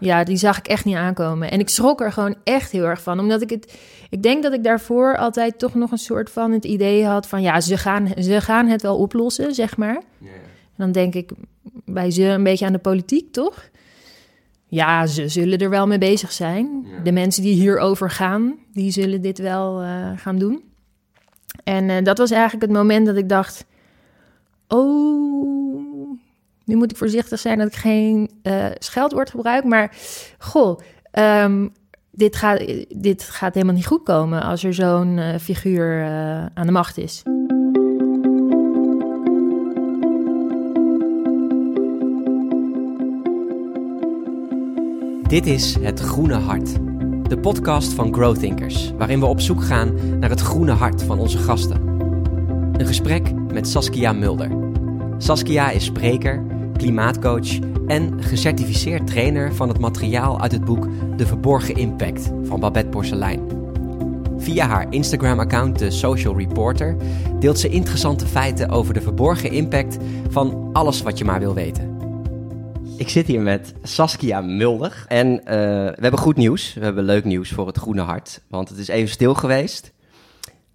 [0.00, 1.50] Ja, die zag ik echt niet aankomen.
[1.50, 3.20] En ik schrok er gewoon echt heel erg van.
[3.20, 3.78] Omdat ik het.
[4.10, 7.42] Ik denk dat ik daarvoor altijd toch nog een soort van het idee had van
[7.42, 10.00] ja, ze gaan, ze gaan het wel oplossen, zeg maar.
[10.24, 11.30] En dan denk ik
[11.84, 13.68] bij ze een beetje aan de politiek, toch?
[14.66, 16.86] Ja, ze zullen er wel mee bezig zijn.
[17.04, 20.62] De mensen die hierover gaan, die zullen dit wel eh, gaan doen.
[21.64, 23.66] En eh, dat was eigenlijk het moment dat ik dacht:
[24.68, 25.57] Oh,
[26.68, 29.64] nu moet ik voorzichtig zijn dat ik geen eh, scheldwoord gebruik.
[29.64, 29.96] Maar
[30.38, 30.80] goh,
[31.10, 31.68] ehm,
[32.10, 36.66] dit, gaat, dit gaat helemaal niet goed komen als er zo'n eh, figuur eh, aan
[36.66, 37.22] de macht is.
[45.28, 46.74] Dit is Het Groene Hart,
[47.28, 51.38] de podcast van Growthinkers, waarin we op zoek gaan naar het groene hart van onze
[51.38, 51.86] gasten.
[52.72, 54.50] Een gesprek met Saskia Mulder.
[55.18, 56.44] Saskia is spreker,
[56.78, 62.88] klimaatcoach en gecertificeerd trainer van het materiaal uit het boek De Verborgen Impact van Babette
[62.88, 63.58] Porcelein.
[64.38, 66.96] Via haar Instagram-account The Social Reporter
[67.38, 69.96] deelt ze interessante feiten over de verborgen impact
[70.30, 71.96] van alles wat je maar wil weten.
[72.96, 75.04] Ik zit hier met Saskia Mulder.
[75.08, 75.56] En eh,
[75.94, 76.74] we hebben goed nieuws.
[76.74, 78.40] We hebben leuk nieuws voor het Groene Hart.
[78.48, 79.92] Want het is even stil geweest.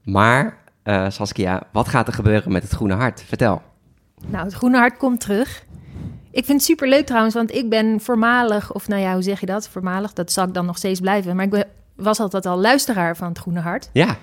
[0.04, 3.24] Maar eh, Saskia, wat gaat er gebeuren met het Groene Hart?
[3.28, 3.62] Vertel.
[4.26, 5.66] Nou, het Groene Hart komt terug.
[6.34, 9.40] Ik vind het super leuk trouwens, want ik ben voormalig, of nou ja, hoe zeg
[9.40, 9.68] je dat?
[9.68, 11.36] Voormalig, dat zal ik dan nog steeds blijven.
[11.36, 13.90] Maar ik ben, was altijd al luisteraar van het Groene Hart.
[13.94, 14.18] Ja,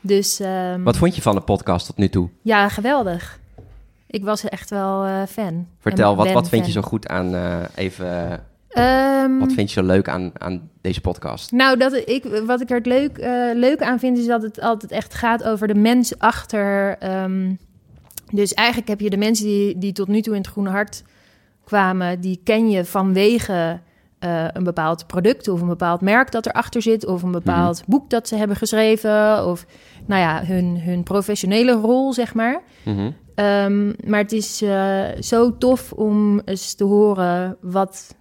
[0.00, 2.28] Dus ehm, wat vond je van de podcast tot nu toe?
[2.42, 3.38] ja, geweldig.
[4.06, 5.66] Ik was echt wel eh, fan.
[5.78, 9.86] Vertel, wat, wat vind je zo goed aan, eh, even, Ehm, wat vind je zo
[9.86, 11.52] leuk aan, aan deze podcast?
[11.52, 14.60] Nou, dat ik, wat ik er het leuk, eh, leuk aan vind, is dat het
[14.60, 16.96] altijd echt gaat over de mens achter.
[16.98, 17.54] ehm,
[18.32, 21.02] dus eigenlijk heb je de mensen die, die tot nu toe in het Groene Hart
[21.66, 23.80] kwamen, die ken je vanwege
[24.18, 28.10] eh, een bepaald product of een bepaald merk dat erachter zit, of een bepaald boek
[28.10, 29.66] dat ze hebben geschreven, of
[30.06, 32.62] nou ja, hun, hun professionele rol, zeg maar.
[32.84, 33.10] Mhm.
[33.34, 38.14] Ehm, maar het is eh, zo tof om eens te horen wat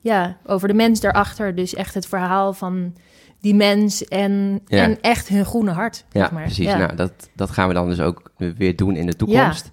[0.00, 1.54] ja, over de mens daarachter.
[1.54, 2.94] Dus echt het verhaal van
[3.40, 4.82] die mens en, Ja.
[4.82, 6.04] en echt hun groene hart.
[6.10, 6.42] Ja, zeg maar.
[6.42, 6.66] precies.
[6.66, 6.76] Ja.
[6.76, 9.70] Nou, dat, dat gaan we dan dus ook weer doen in de toekomst.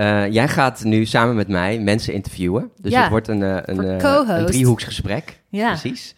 [0.00, 2.70] Eh, jij gaat nu samen met mij mensen interviewen.
[2.80, 5.40] Dus Ja, het wordt een, eh, een, eh, een driehoeksgesprek.
[5.48, 5.68] Ja.
[5.68, 6.14] Precies.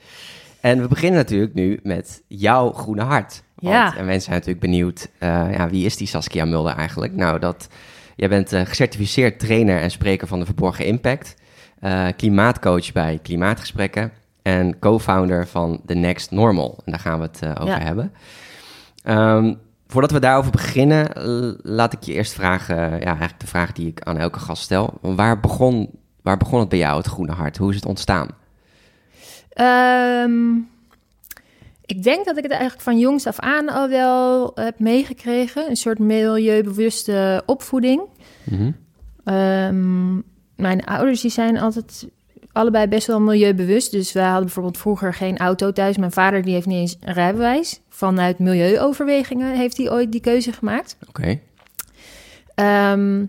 [0.60, 3.42] En we beginnen natuurlijk nu met jouw groene hart.
[3.54, 3.96] Want, Ja.
[3.96, 7.14] En mensen zijn natuurlijk benieuwd, ja, wie is die Saskia Mulder eigenlijk?
[7.14, 7.68] Nou, dat,
[8.16, 11.34] jij bent gecertificeerd trainer en spreker van de Verborgen Impact.
[12.16, 14.12] klimaatcoach bij Klimaatgesprekken.
[14.42, 16.78] En co-founder van The Next Normal.
[16.84, 17.80] En daar gaan we het over Ja.
[17.80, 18.12] hebben.
[19.02, 19.54] Ehm,
[19.92, 21.08] voordat we daarover beginnen,
[21.62, 24.98] laat ik je eerst vragen, ja, eigenlijk de vraag die ik aan elke gast stel.
[25.00, 25.90] Waar begon,
[26.22, 27.56] waar begon het bij jou, het groene hart?
[27.56, 28.28] Hoe is het ontstaan?
[29.48, 30.54] Ehm,
[31.84, 35.70] ik denk dat ik het eigenlijk van jongs af aan al wel heb meegekregen.
[35.70, 38.02] Een soort milieubewuste opvoeding.
[38.44, 38.70] Mhm.
[39.24, 40.14] Ehm,
[40.56, 42.08] mijn ouders die zijn altijd
[42.52, 43.90] allebei best wel milieubewust.
[43.90, 45.96] Dus wij hadden bijvoorbeeld vroeger geen auto thuis.
[45.96, 47.81] Mijn vader die heeft niet eens een rijbewijs.
[48.02, 50.96] Vanuit milieuoverwegingen heeft hij ooit die keuze gemaakt.
[51.08, 51.38] Oké.
[52.54, 53.24] Ehm,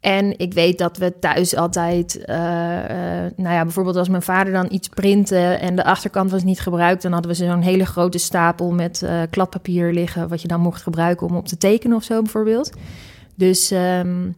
[0.00, 4.52] en ik weet dat we thuis altijd, eh, eh, nou ja, bijvoorbeeld als mijn vader
[4.52, 8.18] dan iets printte en de achterkant was niet gebruikt, dan hadden we zo'n hele grote
[8.18, 12.04] stapel met eh, kladpapier liggen, wat je dan mocht gebruiken om op te tekenen of
[12.04, 12.70] zo bijvoorbeeld.
[13.34, 14.30] Dus, ehm,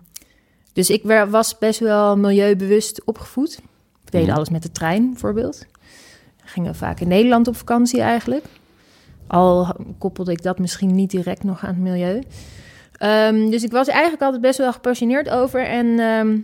[0.72, 3.58] dus ik was best wel milieubewust opgevoed.
[4.04, 4.36] We deden Mhm.
[4.36, 5.66] alles met de trein bijvoorbeeld.
[6.44, 8.44] Gingen we vaak in Nederland op vakantie eigenlijk.
[9.26, 12.22] Al koppelde ik dat misschien niet direct nog aan het milieu.
[12.96, 15.66] Ehm, dus ik was eigenlijk altijd best wel gepassioneerd over.
[15.66, 16.38] En ehm,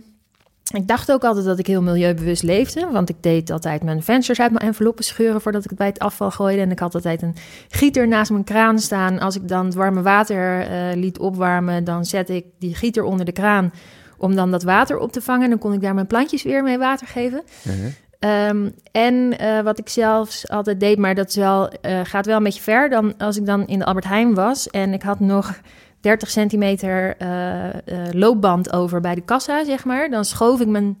[0.73, 2.87] ik dacht ook altijd dat ik heel milieubewust leefde.
[2.91, 5.99] Want ik deed altijd mijn vensters uit mijn enveloppen scheuren voordat ik het bij het
[5.99, 6.61] afval gooide.
[6.61, 7.35] En ik had altijd een
[7.69, 9.19] gieter naast mijn kraan staan.
[9.19, 13.25] Als ik dan het warme water eh, liet opwarmen, dan zette ik die gieter onder
[13.25, 13.73] de kraan
[14.17, 15.43] om dan dat water op te vangen.
[15.43, 17.43] En dan kon ik daar mijn plantjes weer mee water geven.
[17.61, 17.89] Mhm.
[18.23, 22.37] Ehm, en eh, wat ik zelfs altijd deed, maar dat is wel, eh, gaat wel
[22.37, 22.89] een beetje ver.
[22.89, 25.59] Dan, als ik dan in de Albert Heijn was en ik had nog
[26.01, 27.69] 30 centimeter eh,
[28.11, 30.09] loopband over bij de kassa, zeg maar.
[30.09, 30.97] Dan schoof ik mijn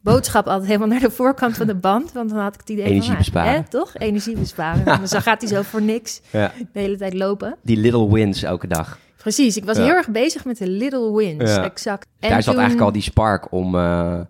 [0.00, 2.12] boodschap altijd helemaal naar de voorkant van de band.
[2.12, 3.52] Want dan had ik het idee Energie van, ah, besparen.
[3.52, 3.94] hè, toch?
[3.98, 4.98] Energie besparen.
[5.00, 6.52] Dus dan gaat hij zo voor niks Ja.
[6.72, 7.56] de hele tijd lopen.
[7.62, 8.98] Die little wins elke dag.
[9.16, 9.82] Precies, ik was Ja.
[9.84, 11.54] heel erg bezig met de little wins.
[11.54, 11.64] Ja.
[11.64, 12.06] Exact.
[12.20, 14.26] En Daar zat toen- eigenlijk al die spark om, ja.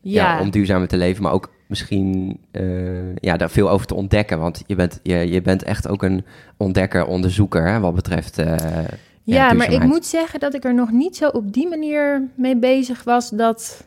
[0.00, 4.38] Ja, om duurzamer te leven, maar ook misschien eh, ja, daar veel over te ontdekken.
[4.38, 6.24] Want je bent, je, je bent echt ook een
[6.56, 8.38] ontdekker, onderzoeker hè, wat betreft.
[8.38, 8.84] eh,
[9.22, 12.56] Ja, maar ik moet zeggen dat ik er nog niet zo op die manier mee
[12.56, 13.86] bezig was dat.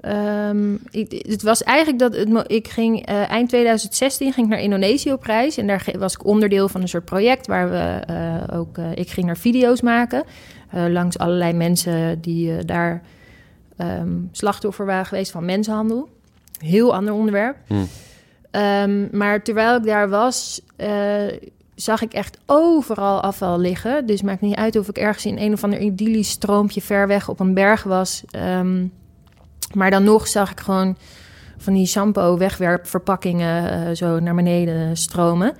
[0.00, 4.62] Ehm, ik, het was eigenlijk dat het, ik ging eh, eind 2016 ging ik naar
[4.62, 5.56] Indonesië op reis.
[5.56, 8.00] En daar was ik onderdeel van een soort project waar we
[8.52, 8.78] ook.
[8.78, 10.24] eh, ik ging naar video's maken.
[10.72, 13.02] langs allerlei mensen die daar
[13.76, 16.08] ehm, slachtoffer waren geweest van mensenhandel.
[16.58, 17.56] Heel ander onderwerp.
[17.66, 17.88] Hmm.
[18.50, 21.26] Ehm, maar terwijl ik daar was, eh,
[21.74, 24.06] zag ik echt overal afval liggen.
[24.06, 27.28] Dus maakt niet uit of ik ergens in een of ander idyllisch stroompje ver weg
[27.28, 28.24] op een berg was.
[28.30, 28.86] Ehm,
[29.74, 30.96] maar dan nog zag ik gewoon
[31.56, 35.56] van die shampoo wegwerpverpakkingen eh, zo naar beneden stromen.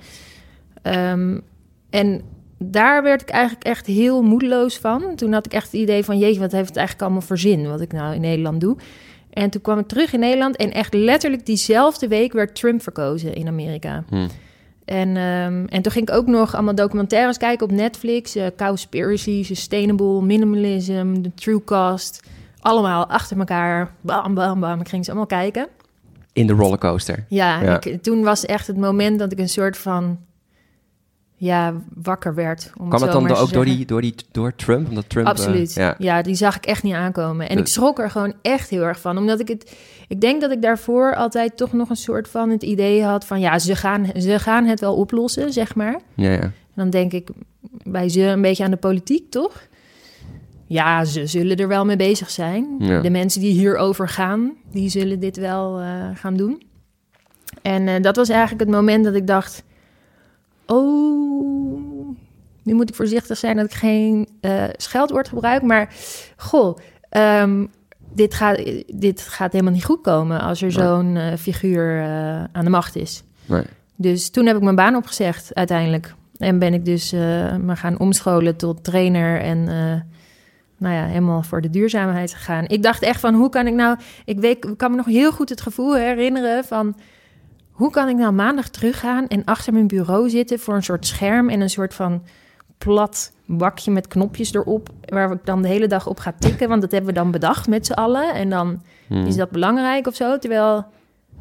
[0.81, 1.39] Ehm,
[1.89, 2.21] en
[2.57, 5.15] daar werd ik eigenlijk echt heel moedeloos van.
[5.15, 6.17] Toen had ik echt het idee van...
[6.17, 7.69] jeetje, wat heeft het eigenlijk allemaal voor zin...
[7.69, 8.77] wat ik nou in Nederland doe.
[9.39, 10.55] En toen kwam ik terug in Nederland...
[10.55, 14.03] en echt letterlijk diezelfde week werd Trump verkozen in Amerika.
[14.09, 14.27] Hm.
[14.85, 18.37] En, ehm, en toen ging ik ook nog allemaal documentaires kijken op Netflix.
[18.57, 22.23] Cowspiracy, Sustainable, Minimalism, The True Cost.
[22.59, 23.91] Allemaal achter elkaar.
[24.01, 24.79] Bam, bam, bam.
[24.79, 25.67] Ik ging ze allemaal kijken.
[26.33, 27.25] In de rollercoaster.
[27.29, 27.81] Ja, Ja.
[27.81, 30.19] Ik, toen was echt het moment dat ik een soort van...
[31.41, 32.71] Ja, wakker werd.
[32.77, 34.89] Om Kwam het dan ook door, die, door, die, door Trump?
[34.89, 35.73] Omdat Trump eh, Absoluut.
[35.73, 35.95] ja.
[35.97, 36.21] ja.
[36.21, 37.49] die zag ik echt niet aankomen.
[37.49, 39.17] En ik schrok er gewoon echt heel erg van.
[39.17, 39.77] Omdat ik het...
[40.07, 43.39] Ik denk dat ik daarvoor altijd toch nog een soort van het idee had van...
[43.39, 45.99] Ja, ze gaan, ze gaan het wel oplossen, zeg maar.
[46.13, 46.41] Ja, ja.
[46.41, 47.29] En dan denk ik
[47.83, 49.67] bij ze een beetje aan de politiek, toch?
[50.65, 52.75] Ja, ze zullen er wel mee bezig zijn.
[52.79, 53.01] Ja.
[53.01, 56.63] De mensen die hierover gaan, die zullen dit wel eh, gaan doen.
[57.61, 59.63] En eh, dat was eigenlijk het moment dat ik dacht...
[60.71, 62.17] Oh,
[62.63, 65.61] nu moet ik voorzichtig zijn dat ik geen eh, scheldwoord gebruik.
[65.61, 65.93] Maar
[66.37, 66.77] goh,
[67.09, 67.65] ehm,
[68.13, 68.57] dit, gaat,
[68.87, 70.41] dit gaat helemaal niet goed komen...
[70.41, 70.75] als er Nee.
[70.75, 73.23] zo'n eh, figuur eh, aan de macht is.
[73.45, 73.63] Nee.
[73.95, 76.15] Dus toen heb ik mijn baan opgezegd uiteindelijk.
[76.37, 79.63] En ben ik dus me gaan omscholen tot trainer en
[80.77, 82.67] nou ja, helemaal voor de duurzaamheid gegaan.
[82.67, 83.97] Ik dacht echt van, hoe kan ik nou...
[84.25, 86.95] Ik, weet, ik kan me nog heel goed het gevoel herinneren van...
[87.79, 90.59] Hoe kan ik nou maandag teruggaan en achter mijn bureau zitten...
[90.59, 92.23] voor een soort scherm en een soort van
[92.77, 94.89] plat bakje met knopjes erop...
[95.05, 96.69] waar ik dan de hele dag op ga tikken.
[96.69, 98.33] Want dat hebben we dan bedacht met z'n allen.
[98.33, 99.25] En dan Hm.
[99.25, 100.37] is dat belangrijk of zo.
[100.37, 100.85] Terwijl,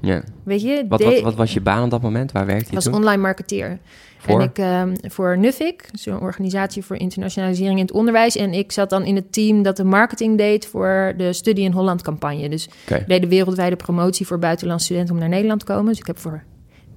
[0.00, 0.22] ja.
[0.44, 0.84] weet je...
[0.88, 2.32] Wat, de- wat, wat was je baan op dat moment?
[2.32, 2.94] Waar werkte ik je was toen?
[2.94, 3.78] online marketeer.
[4.18, 4.40] Voor?
[4.40, 8.36] En ik ehm, voor Nuffic, zo'n organisatie voor internationalisering in het onderwijs.
[8.36, 11.72] En ik zat dan in het team dat de marketing deed voor de Studie in
[11.72, 12.48] Holland campagne.
[12.48, 15.84] Dus we deden wereldwijde promotie voor buitenlandse studenten om naar Nederland te komen.
[15.86, 16.44] Dus ik heb voor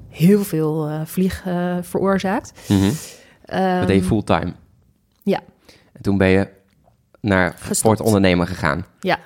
[0.09, 2.54] heel veel eh vlieg eh, veroorzaakt.
[3.45, 4.54] Ehm, Dat deed je fulltime?
[5.24, 5.39] ja.
[5.94, 6.47] En toen ben je
[7.19, 7.80] naar Gestopt.
[7.80, 8.86] voor het ondernemen gegaan?
[9.00, 9.19] Ja.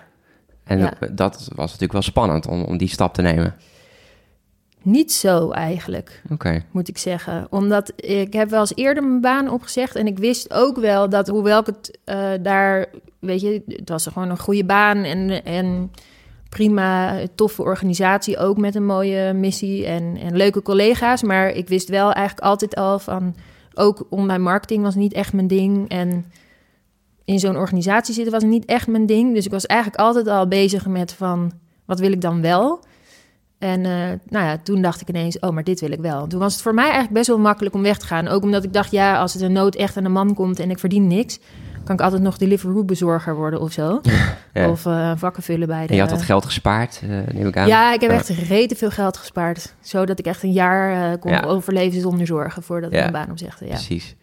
[0.66, 0.94] En Ja.
[1.12, 3.56] dat was natuurlijk wel spannend om, om die stap te nemen.
[4.82, 6.22] Niet zo eigenlijk.
[6.72, 7.48] Moet ik zeggen.
[7.50, 9.96] Omdat ik heb wel eens eerder mijn baan opgezegd.
[9.96, 12.86] En ik wist ook wel dat, hoewel ik het eh, daar,
[13.20, 15.92] weet je, het was gewoon een goede baan en, en
[16.50, 21.24] prima, toffe organisatie, ook met een mooie missie en, en leuke collega's.
[21.24, 23.36] Maar ik wist wel eigenlijk altijd al van,
[23.74, 25.90] ook online marketing was niet echt mijn ding.
[25.90, 26.26] En
[27.26, 29.34] in zo'n organisatie zitten was niet echt mijn ding.
[29.34, 31.52] Dus ik was eigenlijk altijd al bezig met van,
[31.86, 32.84] wat wil ik dan wel?
[33.58, 33.92] En eh,
[34.30, 36.28] nou ja, toen dacht ik ineens, oh, maar dit wil ik wel.
[36.28, 38.28] Toen was het voor mij eigenlijk best wel makkelijk om weg te gaan.
[38.28, 40.70] Ook omdat ik dacht, ja, als het een nood echt aan de man komt en
[40.70, 41.40] ik verdien niks,
[41.84, 44.02] kan ik altijd nog Deliveroo-bezorger worden of zo.
[44.54, 44.70] Ja.
[44.70, 45.88] Of eh, vakken vullen bij de...
[45.88, 47.68] En je had dat geld gespaard, eh, neem ik aan?
[47.68, 49.74] Ja, ik heb echt rete veel geld gespaard.
[49.82, 51.42] Zodat ik echt een jaar kon Ja.
[51.42, 53.66] overleven zonder zorgen voordat ik mijn baan opzegde.
[53.66, 53.72] Ja.
[53.72, 54.16] Precies.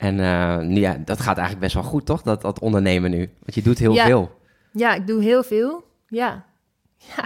[0.00, 2.22] En eh, ja, dat gaat eigenlijk best wel goed, toch?
[2.22, 3.18] Dat, dat ondernemen nu.
[3.18, 4.04] Want je doet heel Ja.
[4.06, 4.30] veel.
[4.72, 5.84] ja, ik doe heel veel.
[6.08, 6.44] Ja.
[7.16, 7.24] Ja.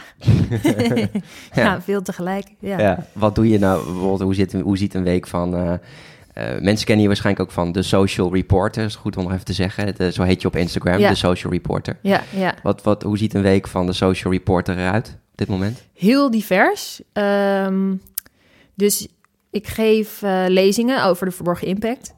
[1.63, 1.81] ja.
[1.83, 2.47] veel tegelijk.
[2.59, 2.79] Ja.
[2.79, 3.07] Ja.
[3.13, 3.85] Wat doe je nou?
[3.85, 5.55] Bijvoorbeeld, hoe, zit, hoe ziet een week van...
[5.57, 5.73] eh,
[6.61, 8.85] mensen kennen je waarschijnlijk ook van de Social Reporter.
[8.85, 10.13] Is goed om nog even te zeggen.
[10.13, 11.99] Zo heet je op Instagram, de Social Reporter.
[12.03, 12.55] ja, ja.
[12.63, 15.83] Wat, wat, hoe ziet een week van de Social Reporter eruit op dit moment?
[15.95, 17.03] heel divers.
[17.13, 17.95] Ehm,
[18.75, 19.09] dus
[19.51, 22.15] ik geef lezingen over de verborgen impact.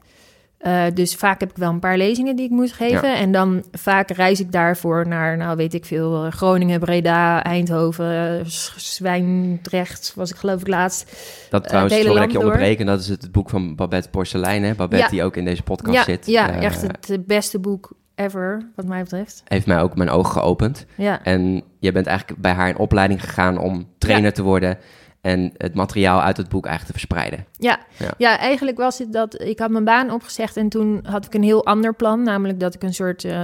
[0.58, 3.16] Eh, dus vaak heb ik wel een paar lezingen die ik moet geven.
[3.16, 8.42] En dan vaak reis ik daarvoor naar, nou weet ik veel, eh, Groningen, Breda, Eindhoven,
[8.76, 11.12] Zwijndrecht was ik geloof ik laatst.
[11.50, 12.42] Dat Eh, trouwens, sorry dat je door.
[12.42, 12.86] onderbreken.
[12.86, 14.74] Dat is het, het boek van Babette Porselein, hè?
[14.74, 15.10] Babette Ja.
[15.10, 16.26] die ook in deze podcast ja, zit.
[16.26, 19.42] ja echt het beste boek ever, wat mij betreft.
[19.44, 20.86] Heeft mij ook mijn ogen geopend.
[20.94, 24.78] Ja, En je bent eigenlijk bij haar in opleiding gegaan om trainer te worden...
[25.26, 27.46] en het materiaal uit het boek eigenlijk te verspreiden.
[27.58, 27.78] Ja.
[27.96, 28.14] Ja.
[28.18, 28.38] Ja.
[28.38, 31.66] eigenlijk was het dat ik had mijn baan opgezegd en toen had ik een heel
[31.66, 33.42] ander plan, namelijk dat ik een soort eh,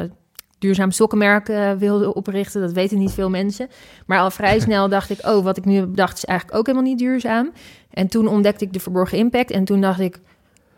[0.59, 2.61] duurzaam sokkenmerk eh, wilde oprichten.
[2.61, 3.69] Dat weten niet veel mensen.
[4.07, 6.67] Maar al vrij snel dacht ik, oh, wat ik nu heb bedacht is eigenlijk ook
[6.67, 7.53] helemaal niet duurzaam.
[7.91, 10.21] En toen ontdekte ik de verborgen impact en toen dacht ik,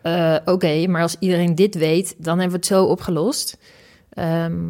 [0.01, 3.57] eh, oké, maar als iedereen dit weet, dan hebben we het zo opgelost.
[4.09, 4.61] Ehm,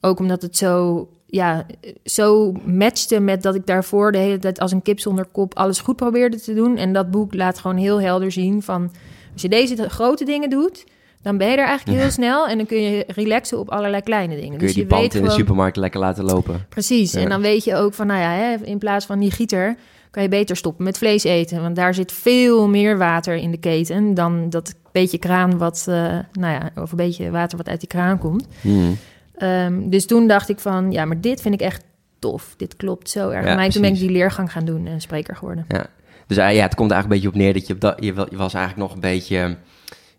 [0.00, 1.66] ook omdat het zo ja,
[2.04, 5.80] zo matchte met dat ik daarvoor de hele tijd als een kip zonder kop alles
[5.80, 6.76] goed probeerde te doen.
[6.76, 8.90] En dat boek laat gewoon heel helder zien van
[9.32, 10.84] als je deze grote dingen doet,
[11.22, 14.34] dan ben je er eigenlijk heel snel en dan kun je relaxen op allerlei kleine
[14.34, 14.58] dingen.
[14.58, 16.66] Kun je dus die je band weet in de supermarkt lekker laten lopen.
[16.68, 17.12] Precies.
[17.12, 17.20] Ja.
[17.20, 19.76] En dan weet je ook van, nou ja, hè, in plaats van die gieter
[20.10, 21.62] kan je beter stoppen met vlees eten.
[21.62, 25.94] Want daar zit veel meer water in de keten dan dat beetje kraan wat, eh,
[26.32, 28.46] nou ja, of een beetje water wat uit die kraan komt.
[28.60, 28.96] Hmm.
[29.40, 31.84] Ehm, dus toen dacht ik van, ja, maar dit vind ik echt
[32.18, 32.54] tof.
[32.56, 33.46] Dit klopt zo erg.
[33.46, 33.70] Ja, mij.
[33.70, 35.64] toen ben ik die leergang gaan doen en spreker geworden.
[35.68, 35.86] Ja.
[36.26, 37.96] Dus eh, ja, het komt er eigenlijk een beetje op neer dat je, op dat,
[38.30, 39.56] je, was eigenlijk nog een beetje,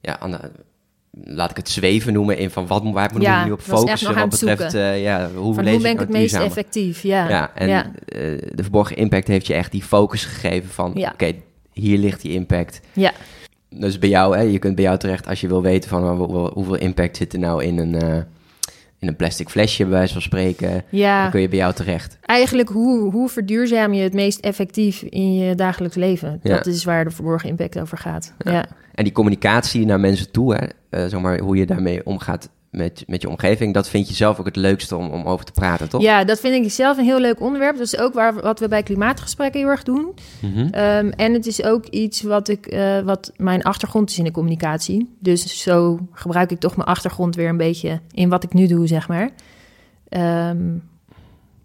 [0.01, 0.39] ja, aan de,
[1.23, 4.15] laat ik het zweven noemen, in van wat, waar moet Ja, ik nu op focussen
[4.15, 7.01] wat betreft, eh, ja, hoe Van lees hoe ben ik nou het meest effectief?
[7.03, 8.21] Ja, Ja, en ja, eh,
[8.55, 11.09] de verborgen impact heeft je echt die focus gegeven van, Ja.
[11.13, 11.31] oké,
[11.73, 12.79] hier ligt die impact.
[12.93, 13.11] ja.
[13.75, 16.51] Dus bij jou, hè, je kunt bij jou terecht als je wil weten van hoe-
[16.53, 18.25] hoeveel impact zit er nou in een,
[19.01, 20.83] in een plastic flesje, bij wijze van spreken.
[20.89, 21.21] ja.
[21.21, 22.17] Dan kun je bij jou terecht.
[22.21, 26.39] Eigenlijk, hoe, hoe verduurzaam je het meest effectief in je dagelijks leven?
[26.43, 26.55] Ja.
[26.55, 28.33] Dat is waar de verborgen impact over gaat.
[28.37, 28.51] Ja.
[28.51, 30.55] Ja, En die communicatie naar mensen toe,
[30.89, 34.39] hè, zeg maar, hoe je daarmee omgaat met, met je omgeving, dat vind je zelf
[34.39, 36.01] ook het leukste om, om over te praten, toch?
[36.01, 36.23] ja.
[36.23, 37.77] dat vind ik zelf een heel leuk onderwerp.
[37.77, 40.13] Dat is ook waar, wat we bij klimaatgesprekken heel erg doen.
[40.41, 40.67] Mhm.
[40.71, 44.31] Ehm, en het is ook iets wat, ik, eh, wat mijn achtergrond is in de
[44.31, 45.15] communicatie.
[45.19, 48.87] Dus zo gebruik ik toch mijn achtergrond weer een beetje in wat ik nu doe,
[48.87, 49.29] zeg maar.
[50.09, 50.75] Ehm,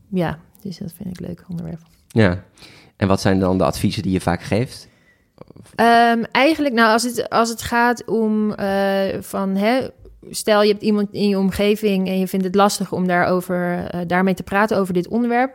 [0.08, 1.80] ja, dus dat vind ik een leuk onderwerp.
[2.08, 2.42] Ja.
[2.96, 4.88] En wat zijn dan de adviezen die je vaak geeft?
[5.74, 9.88] Ehm, eigenlijk, nou, als het, als het gaat om eh, van, hè,
[10.30, 14.00] stel je hebt iemand in je omgeving en je vindt het lastig om daarover, eh,
[14.06, 15.54] daarmee te praten over dit onderwerp.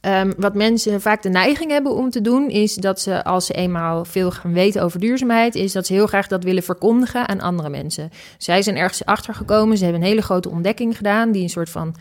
[0.00, 3.52] Ehm, wat mensen vaak de neiging hebben om te doen, is dat ze als ze
[3.52, 7.40] eenmaal veel gaan weten over duurzaamheid, is dat ze heel graag dat willen verkondigen aan
[7.40, 8.10] andere mensen.
[8.38, 11.94] Zij zijn ergens achtergekomen, ze hebben een hele grote ontdekking gedaan, die een soort van,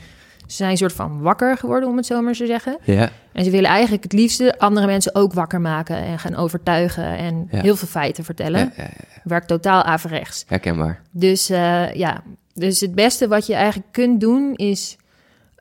[0.51, 2.77] ze zijn een soort van wakker geworden, om het zo maar te zeggen.
[2.83, 3.09] Ja.
[3.33, 7.47] En ze willen eigenlijk het liefste andere mensen ook wakker maken en gaan overtuigen en
[7.51, 7.61] Ja.
[7.61, 8.73] heel veel feiten vertellen.
[8.77, 8.89] Ja.
[9.23, 10.43] Werkt totaal averechts.
[10.47, 11.01] herkenbaar.
[11.11, 14.97] Dus eh, ja, dus het beste wat je eigenlijk kunt doen is,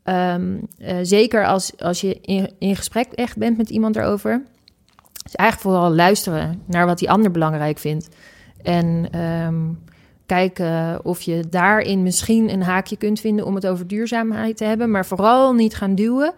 [0.02, 4.42] ehm, eh, zeker als, als je in, in gesprek echt bent met iemand erover,
[5.26, 8.08] is eigenlijk vooral luisteren naar wat die ander belangrijk vindt.
[8.62, 9.64] En ehm,
[10.30, 14.90] kijken of je daarin misschien een haakje kunt vinden om het over duurzaamheid te hebben,
[14.90, 16.32] maar vooral niet gaan duwen.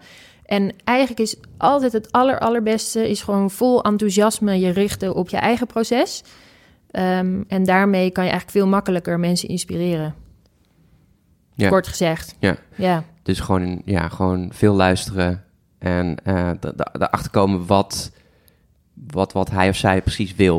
[0.45, 5.37] En eigenlijk is altijd het aller, allerbeste is gewoon vol enthousiasme je richten op je
[5.37, 6.23] eigen proces.
[6.91, 10.15] Ehm, en daarmee kan je eigenlijk veel makkelijker mensen inspireren.
[11.55, 11.69] Ja.
[11.69, 12.35] Kort gezegd.
[12.39, 12.55] Ja.
[12.75, 13.03] Ja.
[13.23, 15.43] Dus gewoon, ja, gewoon veel luisteren
[15.79, 16.17] en
[16.59, 18.11] da- erachter komen wat,
[19.07, 20.55] wat, wat hij of zij precies wil.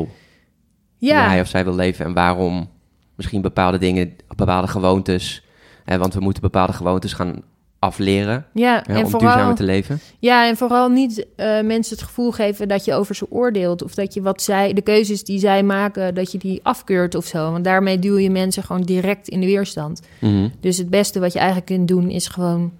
[0.99, 1.41] Hoe hij Ja.
[1.41, 2.69] of zij wil leven en waarom
[3.15, 5.43] misschien bepaalde dingen, bepaalde gewoontes.
[5.83, 7.41] Hè, want we moeten bepaalde gewoontes gaan
[7.79, 8.83] afleren Ja.
[8.85, 9.99] hè, en om vooral, duurzamer te leven.
[10.19, 13.83] ja, en vooral niet eh, mensen het gevoel geven dat je over ze oordeelt.
[13.83, 17.25] Of dat je wat zij, de keuzes die zij maken, dat je die afkeurt of
[17.25, 17.51] zo.
[17.51, 20.01] Want daarmee duw je mensen gewoon direct in de weerstand.
[20.19, 20.49] Mhm.
[20.59, 22.71] Dus het beste wat je eigenlijk kunt doen is gewoon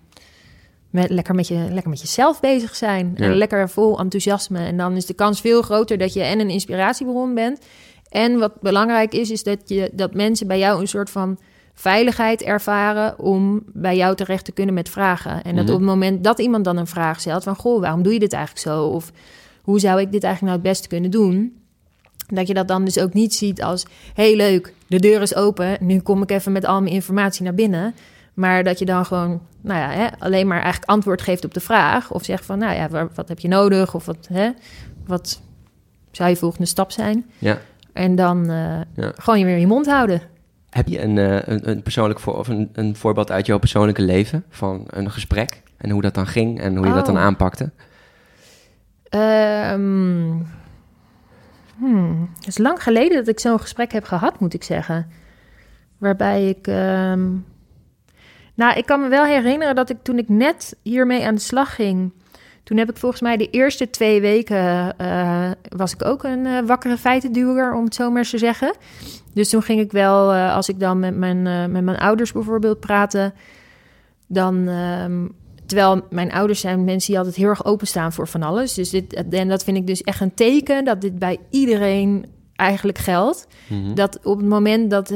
[0.90, 3.14] met, lekker, met je, lekker met jezelf bezig zijn.
[3.16, 3.26] Ja.
[3.26, 4.60] En lekker vol enthousiasme.
[4.60, 7.60] En dan is de kans veel groter dat je en een inspiratiebron bent.
[8.16, 11.40] En wat belangrijk is, is dat, je, dat mensen bij jou een soort van
[11.74, 15.44] veiligheid ervaren om bij jou terecht te kunnen met vragen.
[15.44, 15.74] En dat Mhm.
[15.74, 17.56] op het moment dat iemand dan een vraag stelt van...
[17.56, 18.84] goh, waarom doe je dit eigenlijk zo?
[18.86, 19.12] Of
[19.62, 21.54] hoe zou ik dit eigenlijk nou het beste kunnen doen?
[22.28, 23.86] Dat je dat dan dus ook niet ziet als...
[24.14, 27.54] heel leuk, de deur is open, nu kom ik even met al mijn informatie naar
[27.56, 27.96] binnen.
[28.34, 31.60] Maar dat je dan gewoon, nou ja, hè, alleen maar eigenlijk antwoord geeft op de
[31.60, 32.12] vraag.
[32.12, 33.94] Of zegt van, nou ja, wat heb je nodig?
[33.94, 34.50] Of wat, hè,
[35.06, 35.42] wat
[36.12, 37.26] zou je volgende stap zijn?
[37.38, 37.60] Ja.
[37.96, 39.12] En dan eh, Ja.
[39.16, 40.22] gewoon je weer je mond houden.
[40.70, 44.02] Heb je een, eh, een, een persoonlijk voor, of een, een voorbeeld uit jouw persoonlijke
[44.02, 47.22] leven van een gesprek en hoe dat dan ging en hoe je dat dan Oh.
[47.22, 47.72] aanpakte?
[49.10, 50.32] Ehm,
[51.78, 55.08] hmm, Het is lang geleden dat ik zo'n gesprek heb gehad, moet ik zeggen.
[55.98, 56.68] Waarbij ik.
[56.68, 57.30] ehm,
[58.56, 61.76] nou, ik kan me wel herinneren dat ik toen ik net hiermee aan de slag
[61.76, 62.12] ging.
[62.66, 64.98] Toen heb ik volgens mij de eerste twee weken.
[64.98, 68.74] eh, was ik ook een eh, wakkere feitenduwer, om het zo maar eens te zeggen.
[69.34, 72.80] Dus toen ging ik wel, eh, als ik dan met mijn, met mijn ouders bijvoorbeeld
[72.80, 73.34] praatte.
[74.28, 74.68] Dan.
[74.68, 75.26] ehm,
[75.66, 78.74] Terwijl mijn ouders zijn mensen die altijd heel erg openstaan voor van alles.
[78.74, 82.98] Dus dit, en dat vind ik dus echt een teken dat dit bij iedereen eigenlijk
[82.98, 83.48] geldt.
[83.68, 83.94] Mhm.
[83.94, 85.14] Dat op het moment dat,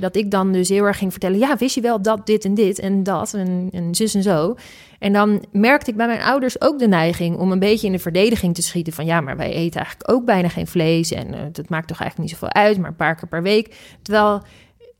[0.00, 1.38] dat ik dan dus heel erg ging vertellen...
[1.38, 4.54] ja, wist je wel dat dit en dit en dat en, en zus en zo.
[5.02, 7.36] En dan merkte ik bij mijn ouders ook de neiging...
[7.36, 9.04] om een beetje in de verdediging te schieten van...
[9.04, 11.12] ja, maar wij eten eigenlijk ook bijna geen vlees...
[11.12, 13.96] en eh, dat maakt toch eigenlijk niet zoveel uit, maar een paar keer per week.
[14.02, 14.42] Terwijl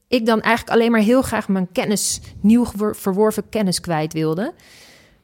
[0.09, 4.55] ik dan eigenlijk alleen maar heel graag mijn kennis, nieuw verworven kennis kwijt wilde.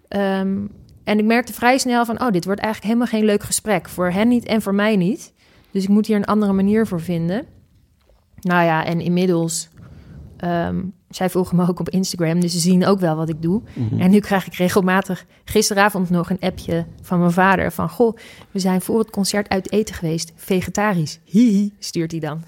[0.08, 0.66] Ehm,
[1.04, 3.88] en ik merkte vrij snel van, oh, dit wordt eigenlijk helemaal geen leuk gesprek.
[3.88, 5.32] Voor hen niet en voor mij niet.
[5.70, 7.46] Dus ik moet hier een andere manier voor vinden.
[8.40, 9.68] Nou ja, en inmiddels...
[10.38, 10.80] ehm,
[11.10, 13.62] zij volgen me ook op Instagram, dus ze zien ook wel wat ik doe.
[13.72, 14.00] Mhm.
[14.00, 17.72] En nu krijg ik regelmatig, gisteravond nog een appje van mijn vader...
[17.72, 18.16] van, goh,
[18.50, 21.18] we zijn voor het concert uit eten geweest, vegetarisch.
[21.24, 22.42] Hihi, stuurt hij dan.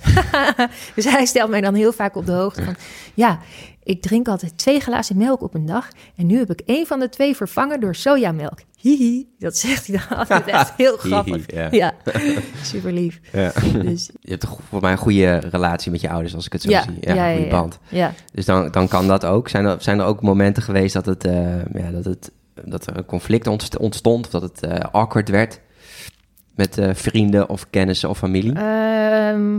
[0.94, 2.74] dus hij stelt mij dan heel vaak op de hoogte van...
[3.14, 3.38] ja,
[3.82, 5.88] ik drink altijd twee glazen melk op een dag...
[6.16, 8.58] en nu heb ik één van de twee vervangen door sojamelk.
[8.78, 11.44] Hihi, dat zegt hij dan altijd echt heel grappig.
[11.46, 11.68] ja.
[11.70, 11.94] Ja,
[12.62, 13.20] super lief.
[13.32, 13.52] Ja.
[13.82, 16.70] Dus, Je hebt voor mij een goede relatie met je ouders, als ik het zo
[16.70, 16.96] ja, zie.
[17.00, 17.78] ja, ja, een goede band.
[17.88, 18.12] ja.
[18.32, 19.48] Dus dan, dan kan dat ook.
[19.48, 22.30] Zijn er, zijn er ook momenten geweest dat, het, eh, ja, dat, het,
[22.64, 24.24] dat er een conflict ontst- ontstond...
[24.26, 25.60] of dat het eh, awkward werd
[26.54, 28.52] met eh, vrienden of kennissen of familie?
[28.52, 29.58] Ehm,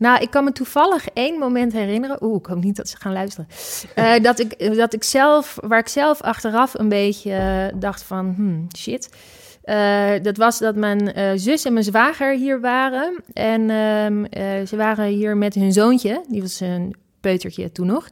[0.00, 2.22] nou, ik kan me toevallig één moment herinneren.
[2.22, 3.48] Oeh, ik hoop niet dat ze gaan luisteren.
[3.94, 8.34] Eh, dat, ik, dat ik zelf, waar ik zelf achteraf een beetje eh, dacht van,
[8.36, 9.08] hmm, shit.
[9.62, 13.22] Eh, dat was dat mijn zus en mijn zwager hier waren.
[13.32, 16.24] En ehm, eh, ze waren hier met hun zoontje.
[16.28, 18.08] Die was een peutertje toen nog.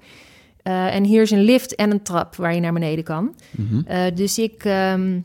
[0.63, 3.35] En hier is een lift en een trap waar je naar beneden kan.
[3.51, 4.15] Mhm.
[4.15, 5.21] Dus ik, ehm,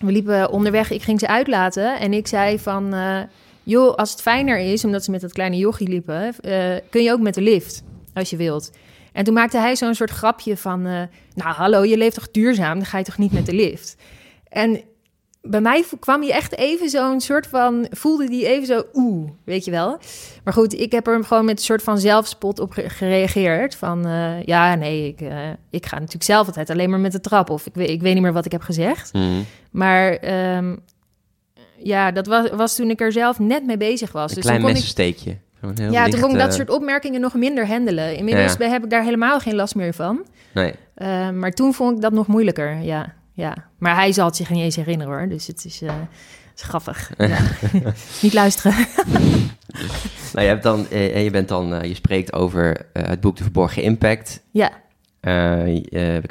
[0.00, 2.94] we liepen onderweg, ik ging ze uitlaten en ik zei van,
[3.62, 7.12] joh, als het fijner is, omdat ze met dat kleine jochie liepen, eh, kun je
[7.12, 7.82] ook met de lift,
[8.14, 8.70] als je wilt.
[9.12, 10.92] En toen maakte hij zo'n soort grapje van, eh,
[11.34, 13.96] nou hallo, je leeft toch duurzaam, dan ga je toch niet met de lift.
[14.48, 14.80] En
[15.42, 19.64] bij mij kwam je echt even zo'n soort van, voelde die even zo, oeh, weet
[19.64, 19.98] je wel.
[20.44, 23.74] Maar goed, ik heb er gewoon met een soort van zelfspot op ge- gereageerd.
[23.74, 25.20] Van, eh, ja, nee, ik,
[25.70, 27.50] ik ga natuurlijk zelf altijd alleen maar met de trap.
[27.50, 29.12] Of ik weet, ik weet niet meer wat ik heb gezegd.
[29.12, 29.42] Mhm.
[29.70, 30.76] Maar ehm,
[31.82, 34.28] ja, dat was, was toen ik er zelf net mee bezig was.
[34.28, 35.36] Een Dus klein toen kon ik, messensteekje.
[35.60, 38.16] Heel ja, toen kon ik dat soort opmerkingen nog minder handelen.
[38.16, 40.26] Inmiddels Ja, heb ik daar helemaal geen last meer van.
[40.54, 40.74] Nee.
[40.94, 43.14] Eh, maar toen vond ik dat nog moeilijker, ja.
[43.32, 43.56] ja.
[43.78, 45.28] Maar hij zal het zich niet eens herinneren hoor.
[45.28, 45.92] Dus het is, het
[46.54, 47.10] is grappig.
[48.22, 48.74] Niet luisteren.
[50.32, 53.82] Nou, je, hebt dan, eh, je, bent dan, je spreekt over het boek De Verborgen
[53.82, 54.42] Impact.
[54.50, 54.70] ja,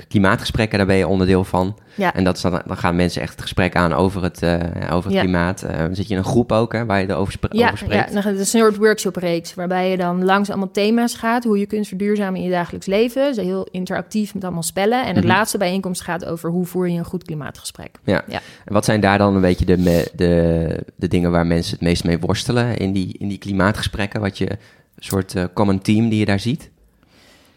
[0.07, 1.75] klimaatgesprekken, daar ben je onderdeel van.
[1.95, 2.13] ja.
[2.13, 4.53] En dat is dan, dan gaan mensen echt het gesprek aan over het, eh,
[4.91, 5.19] over het Ja.
[5.21, 5.61] klimaat.
[5.63, 7.77] Eh, dan zit je in een groep ook, hè, waar je erover spre- Ja, over
[7.77, 8.07] spreekt.
[8.07, 11.43] ja, dan gaat het een soort workshop-reeks waarbij je dan langs allemaal thema's gaat.
[11.43, 13.33] Hoe je kunt verduurzamen in je dagelijks leven.
[13.33, 15.01] Dus heel interactief met allemaal spellen.
[15.05, 15.33] En het Mhm.
[15.33, 17.95] laatste bijeenkomst gaat over hoe voer je een goed klimaatgesprek.
[18.03, 18.23] Ja.
[18.27, 18.39] Ja.
[18.65, 21.81] En wat zijn daar dan een beetje de, me- de, de dingen waar mensen het
[21.81, 24.21] meest mee worstelen in die, in die klimaatgesprekken?
[24.21, 24.57] Wat je een
[24.97, 26.70] soort eh, common team die je daar ziet?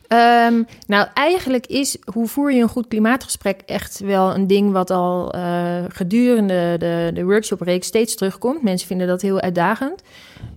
[0.08, 4.90] Ehm, nou, eigenlijk is hoe voer je een goed klimaatgesprek echt wel een ding wat
[4.90, 8.62] al eh, gedurende de, de workshop-reeks steeds terugkomt.
[8.62, 10.02] Mensen vinden dat heel uitdagend.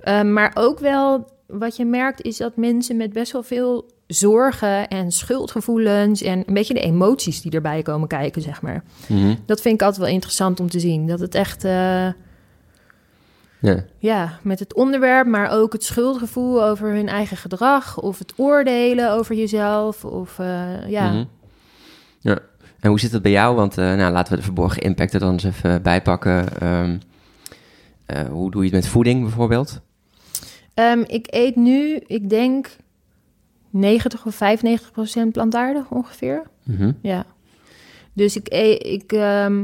[0.02, 4.88] Ehm, maar ook wel wat je merkt is dat mensen met best wel veel zorgen
[4.88, 8.84] en schuldgevoelens en een beetje de emoties die erbij komen kijken, zeg maar.
[9.08, 9.36] Mhm.
[9.46, 11.08] Dat vind ik altijd wel interessant om te zien.
[11.08, 12.08] Dat het echt, eh,
[13.60, 13.84] Ja.
[13.98, 19.12] ja, met het onderwerp, maar ook het schuldgevoel over hun eigen gedrag of het oordelen
[19.12, 20.06] over jezelf.
[20.06, 21.12] Of eh, ja.
[21.12, 21.24] Mhm.
[22.20, 22.40] ja.
[22.80, 23.56] En hoe zit het bij jou?
[23.56, 26.60] Want eh, nou, laten we de verborgen impact er dan eens even bijpakken.
[26.60, 26.98] Ehm,
[28.06, 29.82] eh, hoe doe je het met voeding bijvoorbeeld?
[30.74, 32.76] Ehm, ik eet nu, ik denk
[33.70, 36.44] 90 of 95 procent plantaardig ongeveer.
[36.64, 36.92] Mhm.
[37.02, 37.26] Ja.
[38.14, 39.64] Dus ik eet, ik, ehm,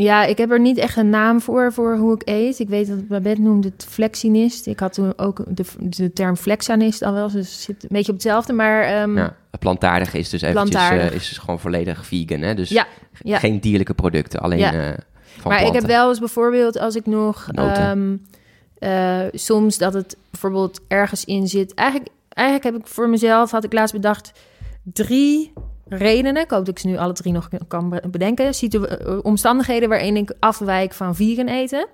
[0.00, 2.58] ja, ik heb er niet echt een naam voor, voor hoe ik eet.
[2.58, 4.66] Ik weet dat Babette noemde het flexinist.
[4.66, 8.08] Ik had toen ook de, de term flexanist al wel, dus het zit een beetje
[8.12, 8.52] op hetzelfde.
[8.52, 9.36] Maar ehm, Ja.
[9.50, 11.10] Het plantaardige is dus eventjes Plantaardig.
[11.10, 12.54] eh, is dus gewoon volledig vegan, hè?
[12.54, 12.86] Dus Ja,
[13.22, 13.38] ja.
[13.38, 14.96] geen dierlijke producten, alleen Ja.
[15.38, 17.48] van maar ik heb wel eens bijvoorbeeld als ik nog
[18.78, 21.74] eh, soms dat het bijvoorbeeld ergens in zit.
[21.74, 24.32] Eigenlijk, eigenlijk heb ik voor mezelf had ik laatst bedacht
[24.82, 25.52] drie
[25.90, 26.42] redenen.
[26.42, 28.46] Ik hoop dat ik ze nu alle drie nog kan be- bedenken.
[28.46, 31.86] Eh, omstandigheden waarin ik afwijk van vegan eten.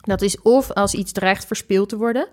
[0.00, 2.26] Dat is of als iets dreigt verspild te worden.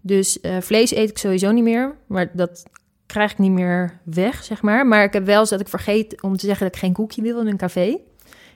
[0.00, 2.62] Dus eh, vlees eet ik sowieso niet meer, maar dat
[3.06, 4.86] krijg ik niet meer weg, zeg maar.
[4.86, 7.22] Maar ik heb wel eens dat ik vergeet om te zeggen dat ik geen koekje
[7.22, 7.98] wil in een café.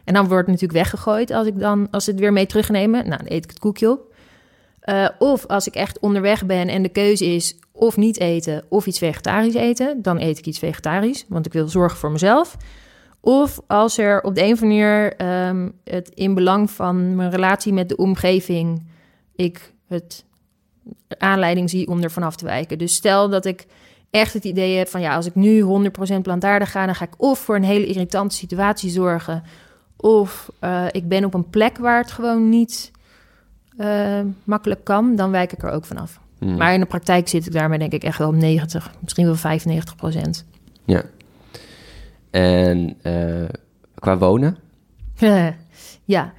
[0.04, 3.08] En dan wordt het natuurlijk weggegooid als ik dan als ze het weer mee terugnemen.
[3.08, 4.13] Nou, dan eet ik het koekje op.
[4.84, 8.86] Eh, of als ik echt onderweg ben en de keuze is of niet eten of
[8.86, 12.56] iets vegetarisch eten, dan eet ik iets vegetarisch, want ik wil zorgen voor mezelf.
[13.20, 17.30] Of als er op de een of andere manier ehm, het in belang van mijn
[17.30, 18.86] relatie met de omgeving
[19.36, 20.24] ik het
[21.18, 22.78] aanleiding zie om er vanaf te wijken.
[22.78, 23.66] Dus stel dat ik
[24.10, 27.14] echt het idee heb van ja, als ik nu 100% plantaardig ga, dan ga ik
[27.16, 29.42] of voor een hele irritante situatie zorgen,
[29.96, 32.92] of eh, ik ben op een plek waar het gewoon niet
[33.76, 36.20] eh, makkelijk kan, dan wijk ik er ook vanaf.
[36.38, 36.56] Mhm.
[36.56, 39.34] Maar in de praktijk zit ik daarmee denk ik echt wel op 90, misschien wel
[39.34, 40.44] 95 procent.
[40.84, 41.02] Ja.
[42.30, 43.48] En eh,
[43.94, 44.56] qua wonen?
[46.04, 46.32] ja,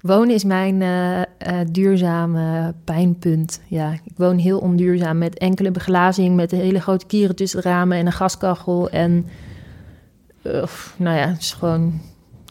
[0.00, 3.60] wonen is mijn eh, duurzame pijnpunt.
[3.66, 7.98] Ja, ik woon heel onduurzaam met enkele beglazing, met hele grote kieren tussen de ramen
[7.98, 8.90] en een gaskachel.
[8.90, 9.26] En
[10.96, 12.00] nou ja, het is gewoon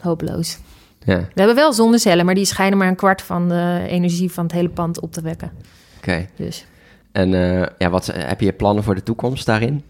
[0.00, 0.58] hopeloos.
[1.04, 1.18] Ja.
[1.18, 4.52] We hebben wel zonnecellen, maar die schijnen maar een kwart van de energie van het
[4.52, 5.52] hele pand op te wekken.
[5.96, 6.26] Oké.
[6.36, 6.66] Dus.
[7.12, 9.84] En uh, ja, wat heb je plannen voor de toekomst daarin?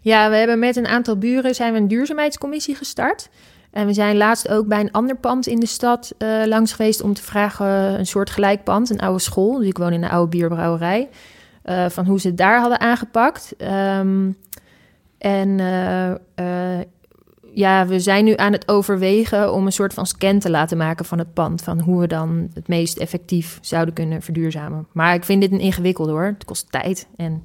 [0.00, 3.28] Ja, we hebben met een aantal buren zijn we een duurzaamheidscommissie gestart.
[3.70, 7.02] En we zijn laatst ook bij een ander pand in de stad uh, langs geweest
[7.02, 7.66] om te vragen
[7.98, 9.58] een soort gelijk pand, een oude school.
[9.58, 11.08] Dus ik woon in een oude bierbrouwerij.
[11.64, 13.54] Uh, van hoe ze het daar hadden aangepakt.
[13.98, 14.36] Um,
[15.18, 15.60] en
[17.54, 21.04] ja, we zijn nu aan het overwegen om een soort van scan te laten maken
[21.04, 21.62] van het pand.
[21.62, 24.86] Van hoe we dan het meest effectief zouden kunnen verduurzamen.
[24.92, 26.24] Maar ik vind dit een ingewikkeld hoor.
[26.24, 27.42] Het kost tijd en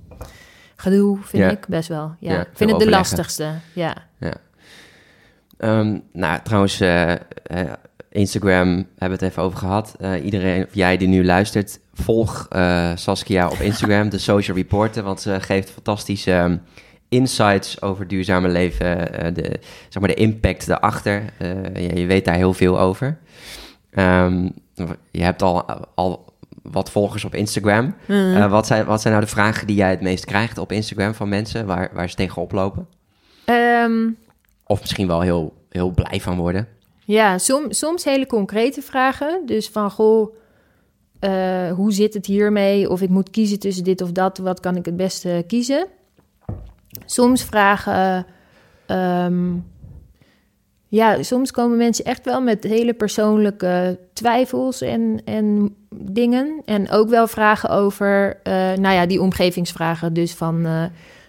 [0.75, 1.49] gedoe, vind Ja.
[1.49, 2.15] ik best wel.
[2.19, 3.51] Ja, Ja, ik vind het de lastigste.
[3.73, 3.95] Ja.
[4.19, 4.33] Ja.
[5.57, 7.13] Ehm, nou, trouwens, eh,
[8.09, 8.67] Instagram
[8.97, 9.95] hebben we het even over gehad.
[9.99, 12.47] Eh, iedereen, of jij die nu luistert, volg
[12.95, 16.57] Saskia op Instagram, de Social Reporter, want ze geeft fantastische ehm,
[17.09, 21.23] insights over duurzame leven, eh, de, zeg maar de impact daarachter.
[21.37, 23.17] Eh, je, je weet daar heel veel over.
[23.89, 24.49] Ehm,
[25.11, 25.65] je hebt al,
[25.95, 26.25] al
[26.61, 27.95] wat volgers op Instagram.
[28.05, 28.35] Mhm.
[28.35, 31.13] Eh, wat, zijn, wat zijn nou de vragen die jij het meest krijgt op Instagram
[31.13, 32.87] van mensen, waar, waar ze tegenop lopen?
[33.45, 34.09] Ehm,
[34.65, 36.67] Of misschien wel heel, heel blij van worden.
[37.05, 39.41] Ja, som, soms hele concrete vragen.
[39.45, 40.35] Dus van, goh,
[41.75, 42.89] hoe zit het hiermee?
[42.89, 44.37] Of ik moet kiezen tussen dit of dat.
[44.37, 45.87] Wat kan ik het beste kiezen?
[47.05, 48.25] Soms vragen...
[48.85, 49.53] ehm,
[50.89, 56.61] ja, soms komen mensen echt wel met hele persoonlijke twijfels en, en dingen.
[56.65, 60.13] En ook wel vragen over, eh, nou ja, die omgevingsvragen.
[60.13, 60.83] Dus van, eh,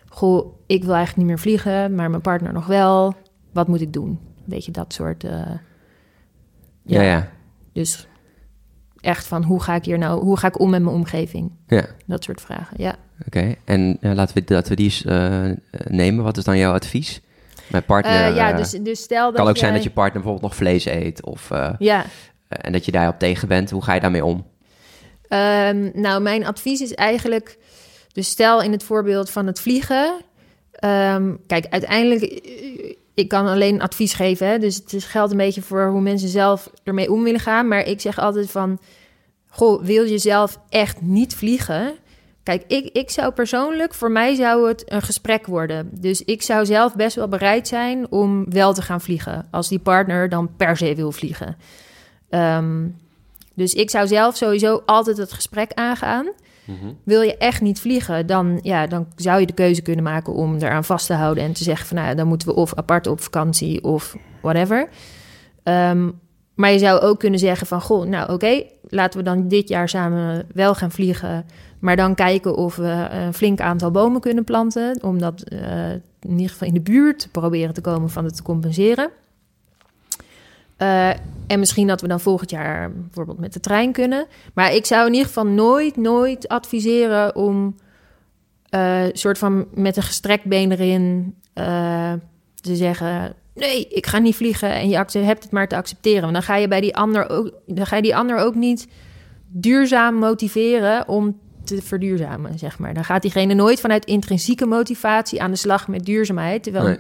[0.09, 3.15] goh, ik wil eigenlijk niet meer vliegen, maar mijn partner nog wel.
[3.53, 4.19] Wat moet ik doen?
[4.45, 5.25] Weet je, dat soort...
[5.25, 5.51] eh,
[6.83, 7.29] Ja, ja.
[7.73, 8.09] Dus
[9.01, 11.53] echt van, hoe ga ik hier nou, hoe ga ik om met mijn omgeving?
[11.67, 12.95] Ja, Dat soort vragen, ja.
[13.27, 13.55] Oké.
[13.65, 15.45] En ja, laten, we, laten we die eens eh,
[15.89, 16.25] nemen.
[16.25, 17.21] Wat is dan jouw advies?
[17.67, 18.25] Mijn partner...
[18.31, 20.57] Eh, ja, eh, dus, dus stel dat kan ook zijn dat je partner bijvoorbeeld nog
[20.57, 21.25] vlees eet.
[21.25, 22.05] Of, eh, Ja,
[22.49, 23.71] en dat je daarop tegen bent.
[23.71, 24.47] Hoe ga je daarmee om?
[25.29, 27.59] Ehm, nou, mijn advies is eigenlijk...
[28.13, 30.13] Dus stel in het voorbeeld van het vliegen...
[30.73, 32.23] ehm, kijk, uiteindelijk...
[32.23, 36.01] eh, Ik kan alleen advies geven, hè, dus het is- geldt een beetje voor hoe
[36.01, 37.69] mensen zelf ermee om willen gaan.
[37.69, 38.79] Maar ik zeg altijd van...
[39.49, 41.95] Goh, wil je zelf echt niet vliegen?
[42.49, 43.95] Kijk, ik, ik zou persoonlijk...
[43.95, 45.91] Voor mij zou het een gesprek worden.
[46.01, 49.47] Dus ik zou zelf best wel bereid zijn om wel te gaan vliegen.
[49.51, 51.57] Als die partner dan per se wil vliegen.
[52.29, 52.89] Ehm,
[53.55, 56.27] dus ik zou zelf sowieso altijd het gesprek aangaan.
[57.03, 60.57] Wil je echt niet vliegen, dan, ja, dan zou je de keuze kunnen maken om
[60.57, 63.21] eraan vast te houden en te zeggen van nou, dan moeten we of apart op
[63.21, 64.89] vakantie of whatever.
[65.63, 66.11] Ehm,
[66.55, 69.89] maar je zou ook kunnen zeggen van goh, nou oké, laten we dan dit jaar
[69.89, 71.47] samen wel gaan vliegen,
[71.79, 76.31] maar dan kijken of we een flink aantal bomen kunnen planten, om dat eh, in
[76.31, 79.11] ieder geval in de buurt te proberen te komen van het te compenseren.
[80.77, 81.09] Eh,
[81.47, 84.27] en misschien dat we dan volgend jaar bijvoorbeeld met de trein kunnen.
[84.55, 87.75] Maar ik zou in ieder geval nooit, nooit adviseren om
[88.69, 92.13] eh soort van met een gestrekt been erin eh,
[92.55, 96.21] te zeggen: nee, ik ga niet vliegen en je hebt het maar te accepteren.
[96.21, 98.89] Want dan ga je bij die ander ook, dan ga je die ander ook niet
[99.47, 101.39] duurzaam motiveren om
[101.69, 102.95] te verduurzamen, zeg maar.
[102.95, 106.99] Dan gaat diegene nooit vanuit intrinsieke motivatie aan de slag met duurzaamheid, terwijl Nee.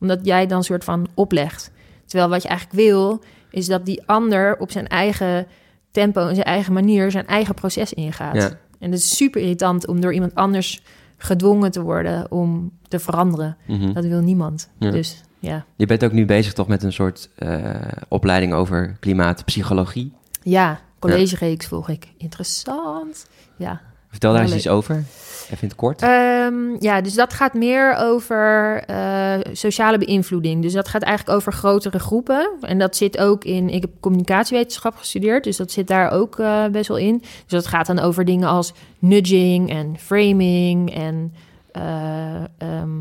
[0.00, 1.70] omdat jij dan soort van oplegt.
[2.06, 5.46] Terwijl wat je eigenlijk wil, is dat die ander op zijn eigen
[5.90, 8.34] tempo en zijn eigen manier zijn eigen proces ingaat.
[8.34, 8.50] Ja.
[8.78, 10.82] En het is super irritant om door iemand anders
[11.16, 13.56] gedwongen te worden om te veranderen.
[13.66, 13.92] Mhm.
[13.92, 14.70] Dat wil niemand.
[14.78, 14.90] Ja.
[14.90, 15.64] Dus ja.
[15.76, 17.74] Je bent ook nu bezig toch met een soort eh,
[18.08, 20.12] opleiding over klimaatpsychologie.
[20.42, 22.08] Ja, collegereeks volg ik.
[22.18, 23.26] Interessant.
[23.56, 23.80] Ja.
[24.10, 25.04] Vertel daar eens iets over.
[25.44, 26.02] Even in het kort.
[26.02, 30.62] Ehm, ja, dus dat gaat meer over eh, sociale beïnvloeding.
[30.62, 32.50] Dus dat gaat eigenlijk over grotere groepen.
[32.60, 33.68] En dat zit ook in.
[33.68, 37.18] Ik heb communicatiewetenschap gestudeerd, dus dat zit daar ook eh, best wel in.
[37.20, 41.34] Dus dat gaat dan over dingen als nudging en framing en.
[41.72, 42.98] eh, ehm,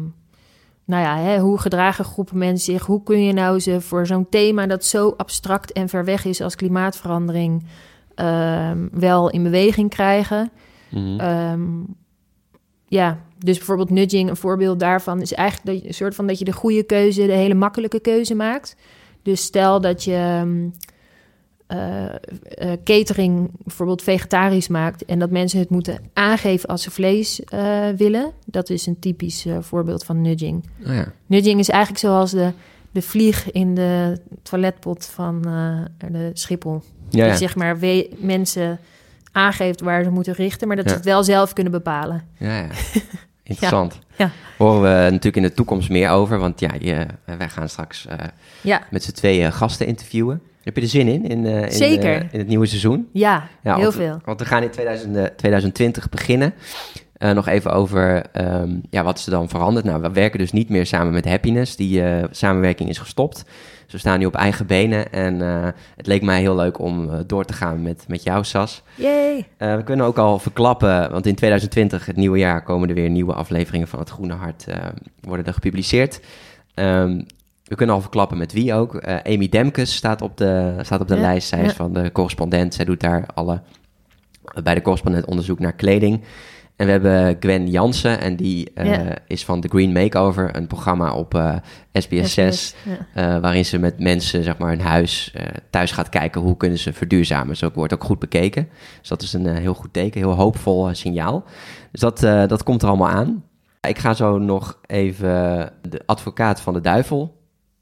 [0.86, 2.86] nou ja, hè, hoe gedragen groepen mensen zich?
[2.86, 6.41] Hoe kun je nou ze voor zo'n thema dat zo abstract en ver weg is
[6.41, 7.63] als klimaatverandering
[8.15, 10.52] ehm, wel in beweging krijgen?
[10.91, 11.19] Mhm.
[11.19, 11.62] Ehm,
[12.88, 16.39] ja, dus bijvoorbeeld nudging, een voorbeeld daarvan is eigenlijk dat je, een soort van dat
[16.39, 18.75] je de goede keuze, de hele makkelijke keuze maakt.
[19.23, 20.67] Dus stel dat je, ehm,
[21.67, 27.43] eh, eh, catering bijvoorbeeld vegetarisch maakt en dat mensen het moeten aangeven als ze vlees
[27.43, 28.32] eh, willen.
[28.45, 30.63] Dat is een typisch voorbeeld van nudging.
[30.88, 31.13] Oh ja.
[31.25, 32.52] Nudging is eigenlijk zoals de,
[32.91, 35.41] de vlieg in de toiletpot van
[36.12, 36.82] de Schiphol.
[37.10, 37.36] Ja, ja.
[37.36, 38.80] zeg maar we- mensen
[39.32, 40.92] aangeeft waar ze moeten richten, maar dat Ja.
[40.92, 42.24] ze het wel zelf kunnen bepalen.
[42.38, 42.68] ja, ja.
[43.44, 44.00] Interessant.
[44.18, 44.32] Ja.
[44.58, 47.06] Horen we natuurlijk in de toekomst meer over, want ja, je,
[47.38, 48.06] wij gaan straks
[48.63, 50.42] eh, met z'n tweeën gasten interviewen.
[50.63, 51.26] Heb je er zin in?
[51.28, 52.15] in, eh, in Zeker.
[52.15, 53.08] eh, in het nieuwe seizoen?
[53.13, 54.20] ja, Ja, heel want, veel.
[54.26, 56.54] Want we gaan in 2000, eh, 2020 beginnen.
[57.13, 59.86] Eh, nog even over ehm, ja, wat is er dan veranderd.
[59.86, 61.76] Nou, we werken dus niet meer samen met Happiness.
[61.76, 63.44] Die eh, samenwerking is gestopt.
[63.91, 65.12] We staan nu op eigen benen.
[65.12, 68.43] En eh, het leek mij heel leuk om eh, door te gaan met, met jou,
[68.43, 68.84] Sas.
[68.95, 69.47] Yay!
[69.58, 73.10] Eh, we kunnen ook al verklappen, want in 2020, het nieuwe jaar, komen er weer
[73.10, 74.65] nieuwe afleveringen van Het Groene Hart
[75.21, 76.21] worden er gepubliceerd.
[76.73, 77.21] Ehm,
[77.69, 78.95] we kunnen al verklappen met wie ook.
[78.95, 81.47] Eh, Amy Demkes staat op de, staat op de Ja, lijst.
[81.47, 82.73] Zij is van de correspondent.
[82.73, 83.62] Zij doet daar alle,
[84.63, 86.21] bij de correspondent onderzoek naar kleding.
[86.80, 91.13] En we hebben Gwen Jansen en die eh, is van The Green Makeover, een programma
[91.13, 91.56] op eh,
[91.94, 92.76] SBS 6.
[92.84, 93.08] Ja.
[93.36, 96.78] Eh, waarin ze met mensen, zeg maar, hun huis eh, thuis gaat kijken hoe kunnen
[96.80, 97.48] ze verduurzamen.
[97.48, 98.70] Dus ook wordt ook goed bekeken.
[99.00, 101.44] Dus dat is een eh, heel goed teken, heel hoopvol signaal.
[101.92, 103.44] Dus dat, dat komt er allemaal aan.
[103.82, 105.30] Ik ga zo nog even
[105.89, 107.38] de advocaat van de duivel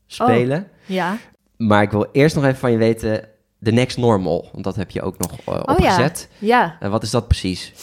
[0.07, 0.67] spelen.
[0.85, 1.17] ja.
[1.57, 3.21] Maar ik wil eerst nog even van je weten,
[3.57, 4.49] de next normal.
[4.51, 5.73] Want dat heb je ook nog eh, Oh ja.
[5.73, 6.29] opgezet.
[6.37, 6.77] ja.
[6.79, 7.73] Wat is dat precies?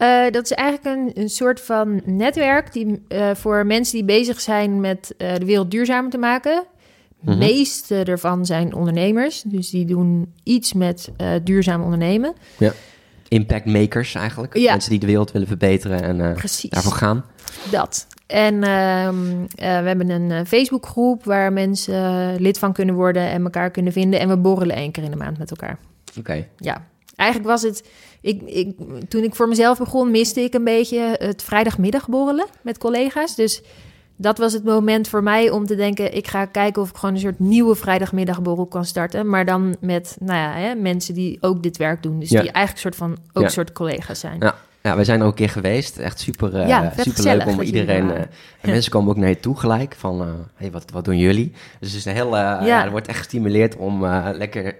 [0.00, 4.40] Eh, dat is eigenlijk een, een soort van netwerk die, eh, voor mensen die bezig
[4.40, 6.64] zijn met eh, de wereld duurzamer te maken.
[7.20, 7.38] De Mhm.
[7.38, 11.10] meeste ervan zijn ondernemers, dus die doen iets met
[11.44, 12.34] duurzaam ondernemen.
[13.28, 14.56] Impact makers eigenlijk.
[14.56, 14.70] Ja.
[14.72, 16.18] Mensen die de wereld willen verbeteren en
[16.68, 17.24] daarvoor gaan.
[17.70, 18.06] Dat.
[18.26, 19.16] En ehm,
[19.54, 24.20] eh, we hebben een Facebookgroep waar mensen lid van kunnen worden en elkaar kunnen vinden.
[24.20, 25.78] En we borrelen één keer in de maand met elkaar.
[26.18, 26.46] Oké.
[26.56, 26.86] Ja,
[27.20, 27.88] eigenlijk was het.
[28.20, 28.70] Ik, ik,
[29.08, 33.34] toen ik voor mezelf begon, miste ik een beetje het vrijdagmiddag borrelen met collega's.
[33.34, 33.62] Dus
[34.16, 37.14] dat was het moment voor mij om te denken: ik ga kijken of ik gewoon
[37.14, 39.28] een soort nieuwe vrijdagmiddagborrel kan starten.
[39.28, 42.18] Maar dan met nou ja, hè, mensen die ook dit werk doen.
[42.20, 42.40] Dus Ja.
[42.40, 43.48] die eigenlijk soort van ook Ja.
[43.48, 44.36] soort collega's zijn.
[44.40, 44.54] Ja.
[44.82, 45.98] Ja, wij zijn er ook een keer geweest.
[45.98, 48.08] Echt super, Ja, vet super gezellig leuk om iedereen.
[48.10, 48.28] er eh, en
[48.62, 48.70] Ja.
[48.70, 51.52] mensen komen ook naar je toe gelijk van, eh, hey, wat, wat doen jullie?
[51.80, 52.84] Dus het is een heel, ja.
[52.84, 54.74] er wordt echt gestimuleerd om lekker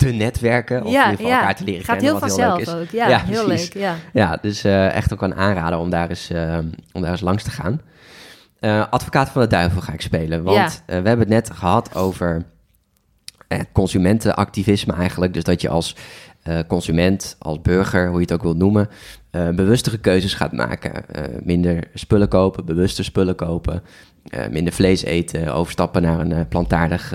[0.00, 0.76] te netwerken.
[0.84, 2.12] Of in ieder geval elkaar te leren Gaat kennen.
[2.20, 2.74] heel wat heel leuk is.
[2.74, 2.90] ook.
[2.90, 3.72] Ja, Ja, heel precies.
[3.74, 3.82] leuk.
[3.82, 3.94] Ja.
[4.12, 6.58] Ja, dus eh, echt ook een aanrader om daar eens, eh,
[6.92, 7.80] om daar eens langs te gaan.
[8.60, 10.42] Eh, advocaat van de duivel ga ik spelen.
[10.42, 10.70] Want Ja.
[10.86, 12.42] we hebben het net gehad over
[13.72, 15.34] consumentenactivisme eigenlijk.
[15.34, 15.96] Dus dat je als
[16.66, 18.88] consument, als burger, hoe je het ook wilt noemen,
[19.30, 20.92] bewustere keuzes gaat maken.
[21.42, 23.82] Minder spullen kopen, bewuster spullen kopen.
[24.50, 27.14] minder vlees eten, overstappen naar een plantaardig,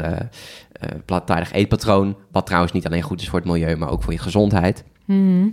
[1.05, 2.17] plantaardig eetpatroon.
[2.31, 4.83] Wat trouwens niet alleen goed is voor het milieu, maar ook voor je gezondheid.
[5.05, 5.47] Mhm.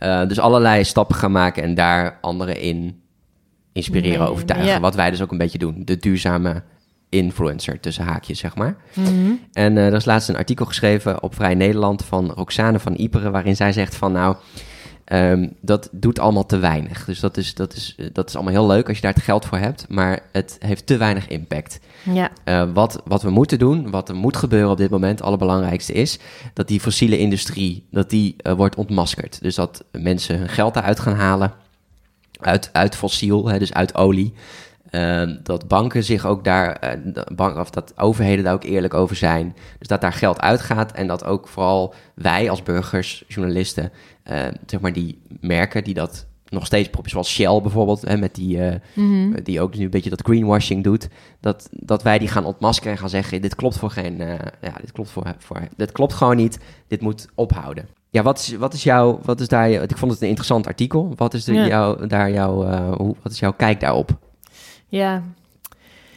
[0.00, 3.00] Uh, dus allerlei stappen gaan maken en daar anderen in
[3.72, 4.80] inspireren, Nee, overtuigen.
[4.80, 5.82] Wat wij dus ook een beetje doen.
[5.84, 6.62] De duurzame
[7.08, 8.76] influencer tussen haakjes, zeg maar.
[8.94, 9.32] Mhm.
[9.52, 13.32] En eh, er is laatst een artikel geschreven op Vrij Nederland van Roxane van Iperen...
[13.32, 14.36] waarin zij zegt van nou,
[15.12, 17.04] ehm, dat doet allemaal te weinig.
[17.04, 19.44] Dus dat is, dat, is, dat is allemaal heel leuk als je daar het geld
[19.44, 19.86] voor hebt...
[19.88, 21.80] maar het heeft te weinig impact.
[22.02, 22.30] Ja.
[22.44, 25.92] Uh, wat, wat we moeten doen, wat er moet gebeuren op dit moment, het allerbelangrijkste
[25.92, 26.18] is
[26.54, 29.42] dat die fossiele industrie, dat die uh, wordt ontmaskerd.
[29.42, 31.52] Dus dat mensen hun geld eruit gaan halen,
[32.40, 34.34] uit, uit fossiel, hè, dus uit olie.
[34.90, 39.16] Uh, dat banken zich ook daar, uh, bank, of dat overheden daar ook eerlijk over
[39.16, 39.56] zijn.
[39.78, 43.92] Dus dat daar geld uitgaat en dat ook vooral wij als burgers, journalisten,
[44.30, 48.56] uh, zeg maar die merken die dat nog steeds, zoals Shell bijvoorbeeld, hè, met die,
[48.56, 49.42] uh, mm-hmm.
[49.42, 51.08] die ook nu een beetje dat greenwashing doet,
[51.40, 54.72] dat, dat wij die gaan ontmaskeren en gaan zeggen, dit klopt voor geen, uh, ja,
[54.80, 57.88] dit klopt voor, voor, dit klopt gewoon niet, dit moet ophouden.
[58.10, 61.12] Ja, wat is, wat is jouw, wat is daar, ik vond het een interessant artikel,
[61.16, 61.66] wat is de, ja.
[61.66, 64.18] jou, daar jouw, uh, hoe, wat is jouw kijk daarop?
[64.86, 65.22] Ja,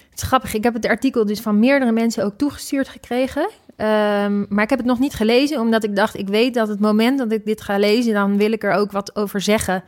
[0.09, 4.45] het is grappig, ik heb het artikel dus van meerdere mensen ook toegestuurd gekregen, um,
[4.49, 7.17] maar ik heb het nog niet gelezen, omdat ik dacht, ik weet dat het moment
[7.17, 9.83] dat ik dit ga lezen, dan wil ik er ook wat over zeggen.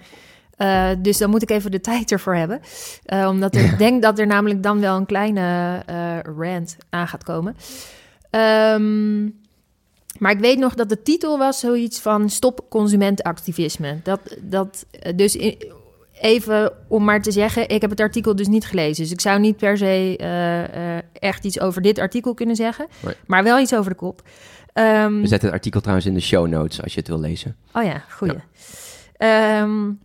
[0.58, 2.62] Uh, dus dan moet ik even de tijd ervoor hebben.
[3.14, 7.24] Uh, omdat ik denk dat er namelijk dan wel een kleine uh, rant aan gaat
[7.24, 7.56] komen.
[8.32, 9.46] Um,
[10.20, 14.00] maar ik weet nog dat de titel was zoiets van Stop consumentenactivisme.
[14.04, 15.58] Dat, dat, dus in,
[16.22, 19.04] even om maar te zeggen, ik heb het artikel dus niet gelezen.
[19.04, 20.16] Dus ik zou niet per se
[21.14, 22.88] echt iets over dit artikel kunnen zeggen.
[23.00, 23.14] Nee.
[23.26, 24.22] Maar wel iets over de kop.
[24.74, 27.56] Um, We zetten het artikel trouwens in de show notes als je het wil lezen.
[27.74, 28.34] Oh ja, goeie.
[29.18, 29.62] Ja.
[29.62, 30.00] Um,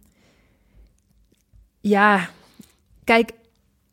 [1.81, 2.29] ja,
[3.05, 3.31] kijk,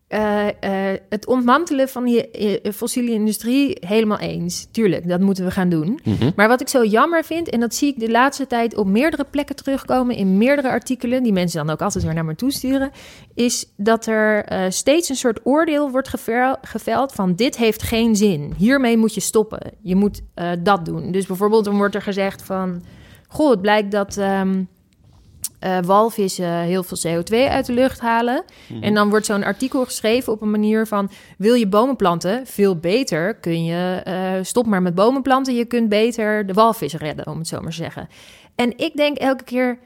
[0.10, 4.67] eh, eh, het ontmantelen van die eh, fossiele industrie helemaal eens.
[4.72, 6.00] Tuurlijk, dat moeten we gaan doen.
[6.04, 6.32] Mhm.
[6.36, 9.26] Maar wat ik zo jammer vind, en dat zie ik de laatste tijd op meerdere
[9.30, 12.91] plekken terugkomen in meerdere artikelen, die mensen dan ook altijd weer naar me toesturen,
[13.34, 18.54] is dat er steeds een soort oordeel wordt gevel- geveld van dit heeft geen zin.
[18.58, 19.72] Hiermee moet je stoppen.
[19.82, 20.22] Je moet
[20.60, 21.12] dat doen.
[21.12, 22.84] Dus bijvoorbeeld dan wordt er gezegd van,
[23.28, 24.63] goh, het blijkt dat ehm,
[25.60, 28.43] eh, walvissen heel veel CO2 uit de lucht halen.
[28.82, 31.10] En dan wordt zo'n artikel geschreven op een manier van...
[31.38, 32.48] wil je bomen planten?
[32.48, 34.02] Veel beter kun je...
[34.04, 35.56] eh, stop maar met bomen planten.
[35.56, 38.08] Je kunt beter de walvis redden, om het zo maar te zeggen.
[38.56, 39.80] En ik denk elke keer...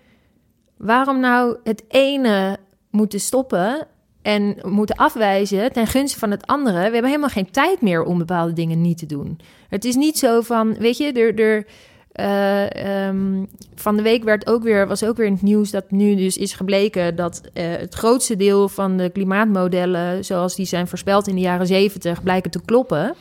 [0.78, 2.58] waarom nou het ene
[2.90, 3.88] moeten stoppen...
[4.22, 6.78] en moeten afwijzen ten gunste van het andere?
[6.78, 9.40] We hebben helemaal geen tijd meer om bepaalde dingen niet te doen.
[9.70, 10.74] Het is niet zo van...
[10.74, 11.40] weet je, er...
[11.40, 11.66] er
[12.13, 13.45] eh, ehm,
[13.76, 16.38] van de week werd ook weer, was ook weer in het nieuws dat nu dus
[16.38, 21.36] is gebleken dat eh, het grootste deel van de klimaatmodellen, zoals die zijn voorspeld in
[21.36, 23.15] de jaren zeventig, blijken te kloppen.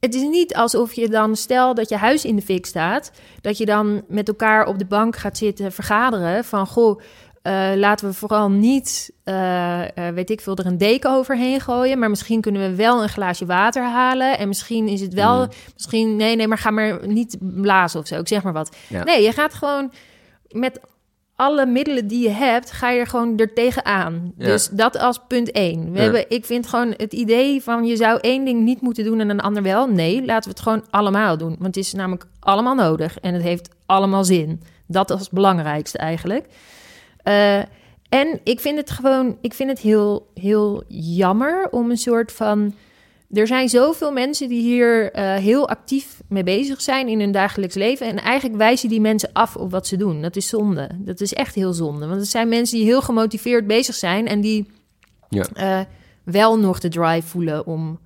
[0.00, 3.58] Het is niet alsof je dan, stel dat je huis in de fik staat, dat
[3.58, 7.00] je dan met elkaar op de bank gaat zitten vergaderen van goh.
[7.42, 11.98] Eh, laten we vooral niet, eh, eh, weet ik veel, er een deken overheen gooien.
[11.98, 14.38] Maar misschien kunnen we wel een glaasje water halen.
[14.38, 15.48] En misschien is het wel, Mm.
[15.74, 18.18] misschien, nee, nee, maar ga maar niet blazen of zo.
[18.18, 18.76] Ik zeg maar wat.
[18.86, 19.04] Ja.
[19.04, 19.92] Nee, je gaat gewoon
[20.48, 20.80] met
[21.36, 24.32] alle middelen die je hebt, ga je er gewoon er tegenaan.
[24.36, 24.44] Ja.
[24.44, 25.90] Dus dat als punt één.
[25.92, 26.02] We Ja.
[26.02, 29.30] hebben, ik vind gewoon het idee van je zou één ding niet moeten doen en
[29.30, 29.86] een ander wel.
[29.88, 31.48] Nee, laten we het gewoon allemaal doen.
[31.58, 34.62] Want het is namelijk allemaal nodig en het heeft allemaal zin.
[34.86, 36.46] Dat als het belangrijkste eigenlijk.
[37.22, 37.58] Eh,
[38.08, 42.74] en ik vind het gewoon, ik vind het heel, heel jammer om een soort van.
[43.32, 47.74] Er zijn zoveel mensen die hier eh, heel actief mee bezig zijn in hun dagelijks
[47.74, 48.06] leven.
[48.06, 50.22] En eigenlijk wijzen die mensen af op wat ze doen.
[50.22, 50.88] Dat is zonde.
[50.98, 52.06] Dat is echt heel zonde.
[52.06, 54.70] Want het zijn mensen die heel gemotiveerd bezig zijn en die
[55.28, 55.44] Ja.
[55.54, 55.80] eh,
[56.24, 57.98] wel nog de drive voelen om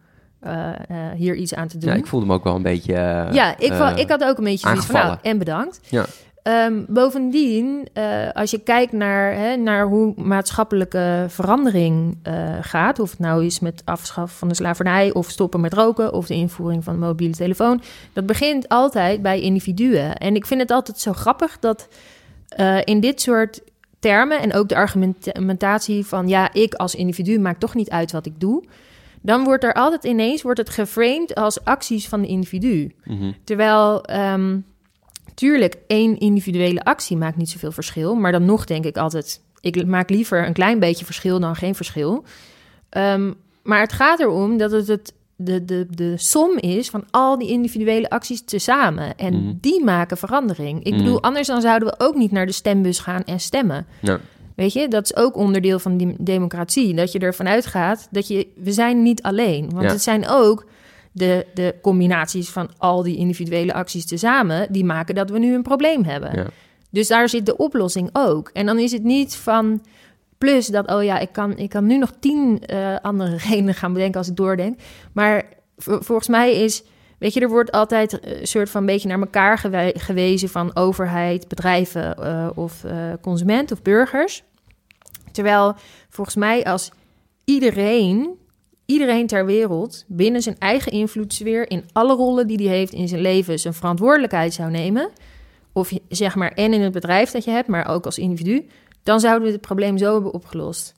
[1.17, 1.91] hier iets aan te doen.
[1.91, 2.93] Ja, ik voelde me ook wel een beetje...
[3.33, 5.81] Ja, ik, ik had ook een beetje zoiets van, nou, en bedankt.
[5.89, 6.07] Ja.
[6.45, 12.99] Ehm, bovendien, eh, als je kijkt naar, hè, naar hoe maatschappelijke verandering eh, gaat...
[12.99, 15.13] of het nou is met afschaffen van de slavernij...
[15.13, 17.81] of stoppen met roken of de invoering van de mobiele telefoon...
[18.13, 20.17] dat begint altijd bij individuen.
[20.17, 21.89] En ik vind het altijd zo grappig dat
[22.49, 23.61] eh, in dit soort
[23.99, 24.41] termen...
[24.41, 26.29] en ook de argumentatie van...
[26.29, 28.65] ja, ik als individu maakt toch niet uit wat ik doe...
[29.21, 32.95] dan wordt er altijd ineens wordt het geframed als acties van de individu...
[33.05, 33.33] mhm.
[33.45, 34.57] Terwijl, ehm,
[35.35, 38.15] tuurlijk, één individuele actie maakt niet zoveel verschil.
[38.15, 41.75] Maar dan nog denk ik altijd, ik maak liever een klein beetje verschil dan geen
[41.75, 42.25] verschil.
[42.89, 47.39] Ehm, maar het gaat erom dat het, het de, de, de som is van al
[47.39, 49.17] die individuele acties tezamen.
[49.17, 49.53] En Mhm.
[49.61, 50.85] die maken verandering.
[50.85, 51.03] Ik Mhm.
[51.03, 53.87] bedoel, anders dan zouden we ook niet naar de stembus gaan en stemmen.
[54.01, 54.21] Ja.
[54.57, 56.95] Weet je, dat is ook onderdeel van die democratie.
[56.95, 59.71] Dat je ervan uitgaat dat je, we zijn niet alleen.
[59.71, 59.91] Want Ja.
[59.91, 60.67] het zijn ook
[61.15, 64.73] de, de combinaties van al die individuele acties tezamen...
[64.73, 66.37] die maken dat we nu een probleem hebben.
[66.37, 66.47] Ja.
[66.91, 68.51] Dus daar zit de oplossing ook.
[68.53, 69.83] En dan is het niet van...
[70.39, 73.93] Plus dat, oh ja, ik kan, ik kan nu nog tien eh, andere redenen gaan
[73.93, 74.79] bedenken als ik doordenk.
[75.13, 75.45] Maar
[75.77, 76.83] volgens mij is...
[77.19, 80.49] Weet je, er wordt altijd eh, een soort van een beetje naar elkaar gewe- gewezen
[80.49, 84.43] van overheid, bedrijven eh, of eh, consument of burgers.
[85.33, 85.75] Terwijl
[86.09, 86.91] volgens mij als
[87.45, 88.39] iedereen,
[88.87, 93.21] iedereen ter wereld binnen zijn eigen invloedssfeer in alle rollen die hij heeft in zijn
[93.21, 95.11] leven zijn verantwoordelijkheid zou nemen,
[95.73, 98.67] of zeg maar en in het bedrijf dat je hebt, maar ook als individu,
[99.03, 100.95] dan zouden we het probleem zo hebben opgelost.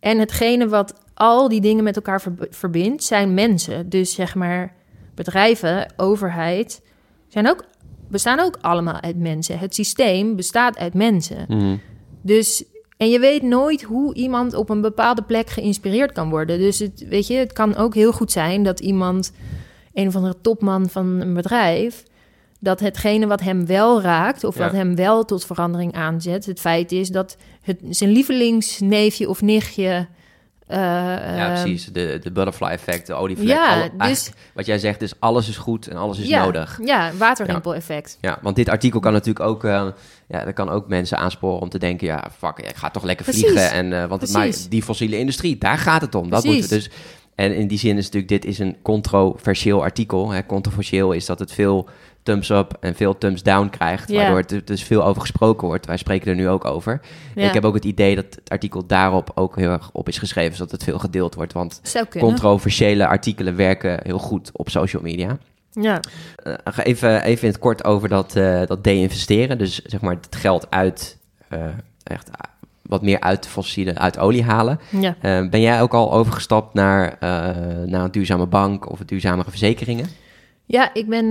[0.00, 3.88] En hetgene wat al die dingen met elkaar verb- verbindt, zijn mensen.
[3.88, 4.74] Dus zeg maar
[5.14, 6.82] bedrijven, overheid,
[7.28, 7.64] zijn ook,
[8.08, 9.58] bestaan ook allemaal uit mensen.
[9.58, 11.44] Het systeem bestaat uit mensen.
[11.48, 11.76] Mhm.
[12.22, 12.64] Dus,
[13.00, 16.58] en je weet nooit hoe iemand op een bepaalde plek geïnspireerd kan worden.
[16.58, 19.32] Dus het, weet je, het kan ook heel goed zijn dat iemand,
[19.94, 22.02] een of andere topman van een bedrijf,
[22.58, 24.64] dat hetgene wat hem wel raakt of Ja.
[24.64, 30.06] wat hem wel tot verandering aanzet, het feit is dat het, zijn lievelingsneefje of nichtje.
[30.70, 30.78] Eh,
[31.36, 31.84] Ja, ehm, precies.
[31.86, 33.48] De, de butterfly effect, de olievlek.
[33.48, 36.78] Ja, alle- dus- Wat jij zegt is, alles is goed en alles is ja, nodig.
[36.84, 38.18] Ja, waterrimpel-effect.
[38.20, 39.86] Ja, want dit artikel kan natuurlijk ook, eh,
[40.28, 43.24] ja, dat kan ook mensen aansporen om te denken, ja, fuck, ik ga toch lekker
[43.24, 43.42] Precies.
[43.44, 43.70] vliegen.
[43.70, 46.30] En, eh, want het maakt- die fossiele industrie, daar gaat het om.
[46.30, 46.90] Dat moeten we dus.
[47.34, 50.30] En in die zin is natuurlijk, dit is een controversieel artikel.
[50.30, 50.46] Hè.
[50.46, 51.88] Controversieel is dat het veel
[52.22, 55.86] thumbs up en veel thumbs down krijgt, waardoor het dus veel over gesproken wordt.
[55.86, 57.00] Wij spreken er nu ook over.
[57.34, 60.56] Ik heb ook het idee dat het artikel daarop ook heel erg op is geschreven,
[60.56, 61.52] zodat het veel gedeeld wordt.
[61.52, 61.80] Want
[62.18, 65.38] controversiële artikelen werken heel goed op social media.
[65.72, 66.00] Ja.
[66.36, 69.58] Eh, even, even in het kort over dat, eh dat de-investeren.
[69.58, 71.18] Dus zeg maar het geld uit,
[71.48, 71.64] eh,
[72.02, 72.30] echt,
[72.82, 74.80] wat meer uit fossiele, uit olie halen.
[74.90, 75.16] Ja.
[75.50, 77.16] Ben jij ook al overgestapt naar,
[77.86, 80.06] naar een duurzame bank of duurzamere verzekeringen?
[80.66, 81.30] Ja, ik ben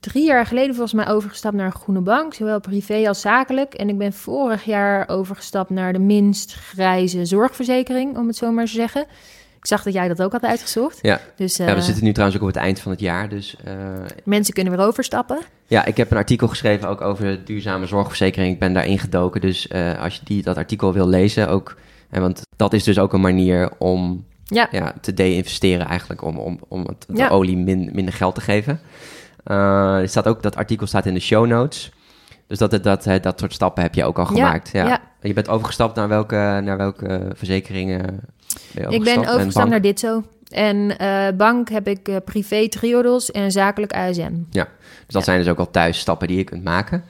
[0.00, 3.74] drie jaar geleden volgens mij overgestapt naar een groene bank, zowel privé als zakelijk.
[3.74, 8.64] En ik ben vorig jaar overgestapt naar de minst grijze zorgverzekering, om het zo maar
[8.64, 9.06] te zeggen.
[9.56, 10.98] Ik zag dat jij dat ook had uitgezocht.
[11.02, 11.20] Ja.
[11.36, 13.28] Dus ja, we eh, zitten nu trouwens ook op het eind van het jaar.
[13.28, 13.74] Dus eh,
[14.24, 15.38] mensen kunnen weer overstappen.
[15.66, 18.52] ja, ik heb een artikel geschreven ook over duurzame zorgverzekering.
[18.52, 19.40] Ik ben daarin gedoken.
[19.40, 21.76] Dus eh, als je die, dat artikel wil lezen, ook,
[22.10, 26.38] en want dat is dus ook een manier om Ja, ja, te de-investeren eigenlijk, om,
[26.38, 27.28] om, om het, de Ja.
[27.28, 28.80] olie min, minder geld te geven.
[29.46, 31.92] Eh, er staat ook, dat artikel staat in de show notes.
[32.46, 34.70] Dus dat, dat, dat, dat soort stappen heb je ook al Ja, gemaakt.
[34.72, 35.00] Ja, ja.
[35.20, 38.20] Je bent overgestapt naar welke, naar welke verzekeringen?
[38.72, 40.22] Ben je ik ben En overgestapt naar Ditzo.
[40.48, 44.32] En eh, bank heb ik eh, privé Triodos en zakelijk ASM.
[44.50, 44.64] Dus
[45.06, 47.04] dat zijn dus ook al thuis stappen die je kunt maken.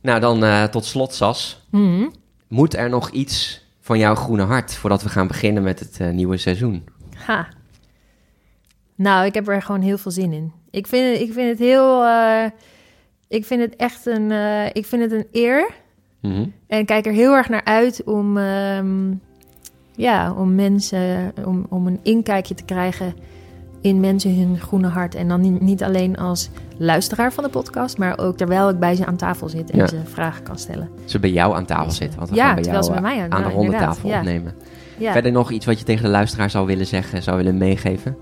[0.00, 1.66] Nou, dan tot slot, Sas.
[1.70, 2.08] Mhm.
[2.48, 6.36] Moet er nog iets van jouw groene hart voordat we gaan beginnen met het nieuwe
[6.36, 6.88] seizoen?
[7.14, 7.48] Ha.
[8.94, 10.52] Nou, ik heb er gewoon heel veel zin in.
[10.76, 12.04] Ik vind, het- ik vind het heel...
[12.04, 12.44] eh,
[13.28, 14.30] ik vind het echt een...
[14.30, 15.70] eh, ik vind het een eer.
[16.20, 16.44] Mhm.
[16.66, 18.36] En ik kijk er heel erg naar uit om...
[18.38, 19.12] ehm,
[19.92, 21.32] ja, om mensen...
[21.44, 23.14] Om, om een inkijkje te krijgen
[23.80, 25.14] in mensen hun groene hart.
[25.14, 27.98] En dan niet, niet alleen als luisteraar van de podcast...
[27.98, 29.86] maar ook terwijl ik bij ze aan tafel zit en Ja.
[29.86, 30.88] ze vragen kan stellen.
[31.04, 32.18] Ze bij jou aan tafel Dus, zitten.
[32.18, 34.18] Want we ja, gaan bij jou ze bij mij aan- aan de ronde tafel ja.
[34.18, 34.54] opnemen.
[34.98, 35.12] Ja.
[35.12, 38.16] Verder nog iets wat je tegen de luisteraar zou willen zeggen, zou willen meegeven?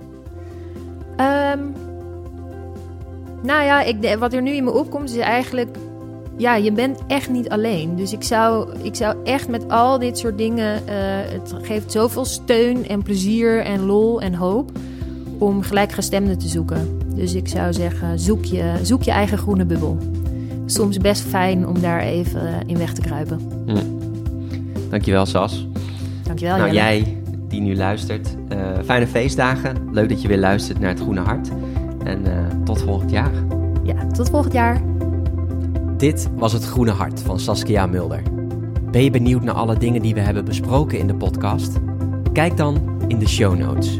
[3.44, 5.76] Nou ja, ik, wat er nu in me opkomt is eigenlijk...
[6.36, 7.96] Ja, je bent echt niet alleen.
[7.96, 10.86] Dus ik zou, ik zou echt met al dit soort dingen...
[10.86, 10.94] eh,
[11.32, 14.70] het geeft zoveel steun en plezier en lol en hoop...
[15.38, 16.98] om gelijkgestemden te zoeken.
[17.14, 19.98] Dus ik zou zeggen, zoek je, zoek je eigen groene bubbel.
[20.66, 23.40] Soms best fijn om daar even in weg te kruipen.
[24.90, 25.66] Dankjewel, Sas.
[26.22, 26.80] Dankjewel, nou, Jelle.
[26.80, 27.16] jij
[27.48, 29.88] die nu luistert, eh, fijne feestdagen.
[29.92, 31.48] Leuk dat je weer luistert naar het Groene Hart.
[32.04, 33.32] En eh, tot volgend jaar.
[33.82, 34.82] Ja, tot volgend jaar.
[35.96, 38.22] Dit was het Groene Hart van Saskia Mulder.
[38.90, 41.72] Ben je benieuwd naar alle dingen die we hebben besproken in de podcast?
[42.32, 42.78] Kijk dan
[43.08, 43.98] in de show notes.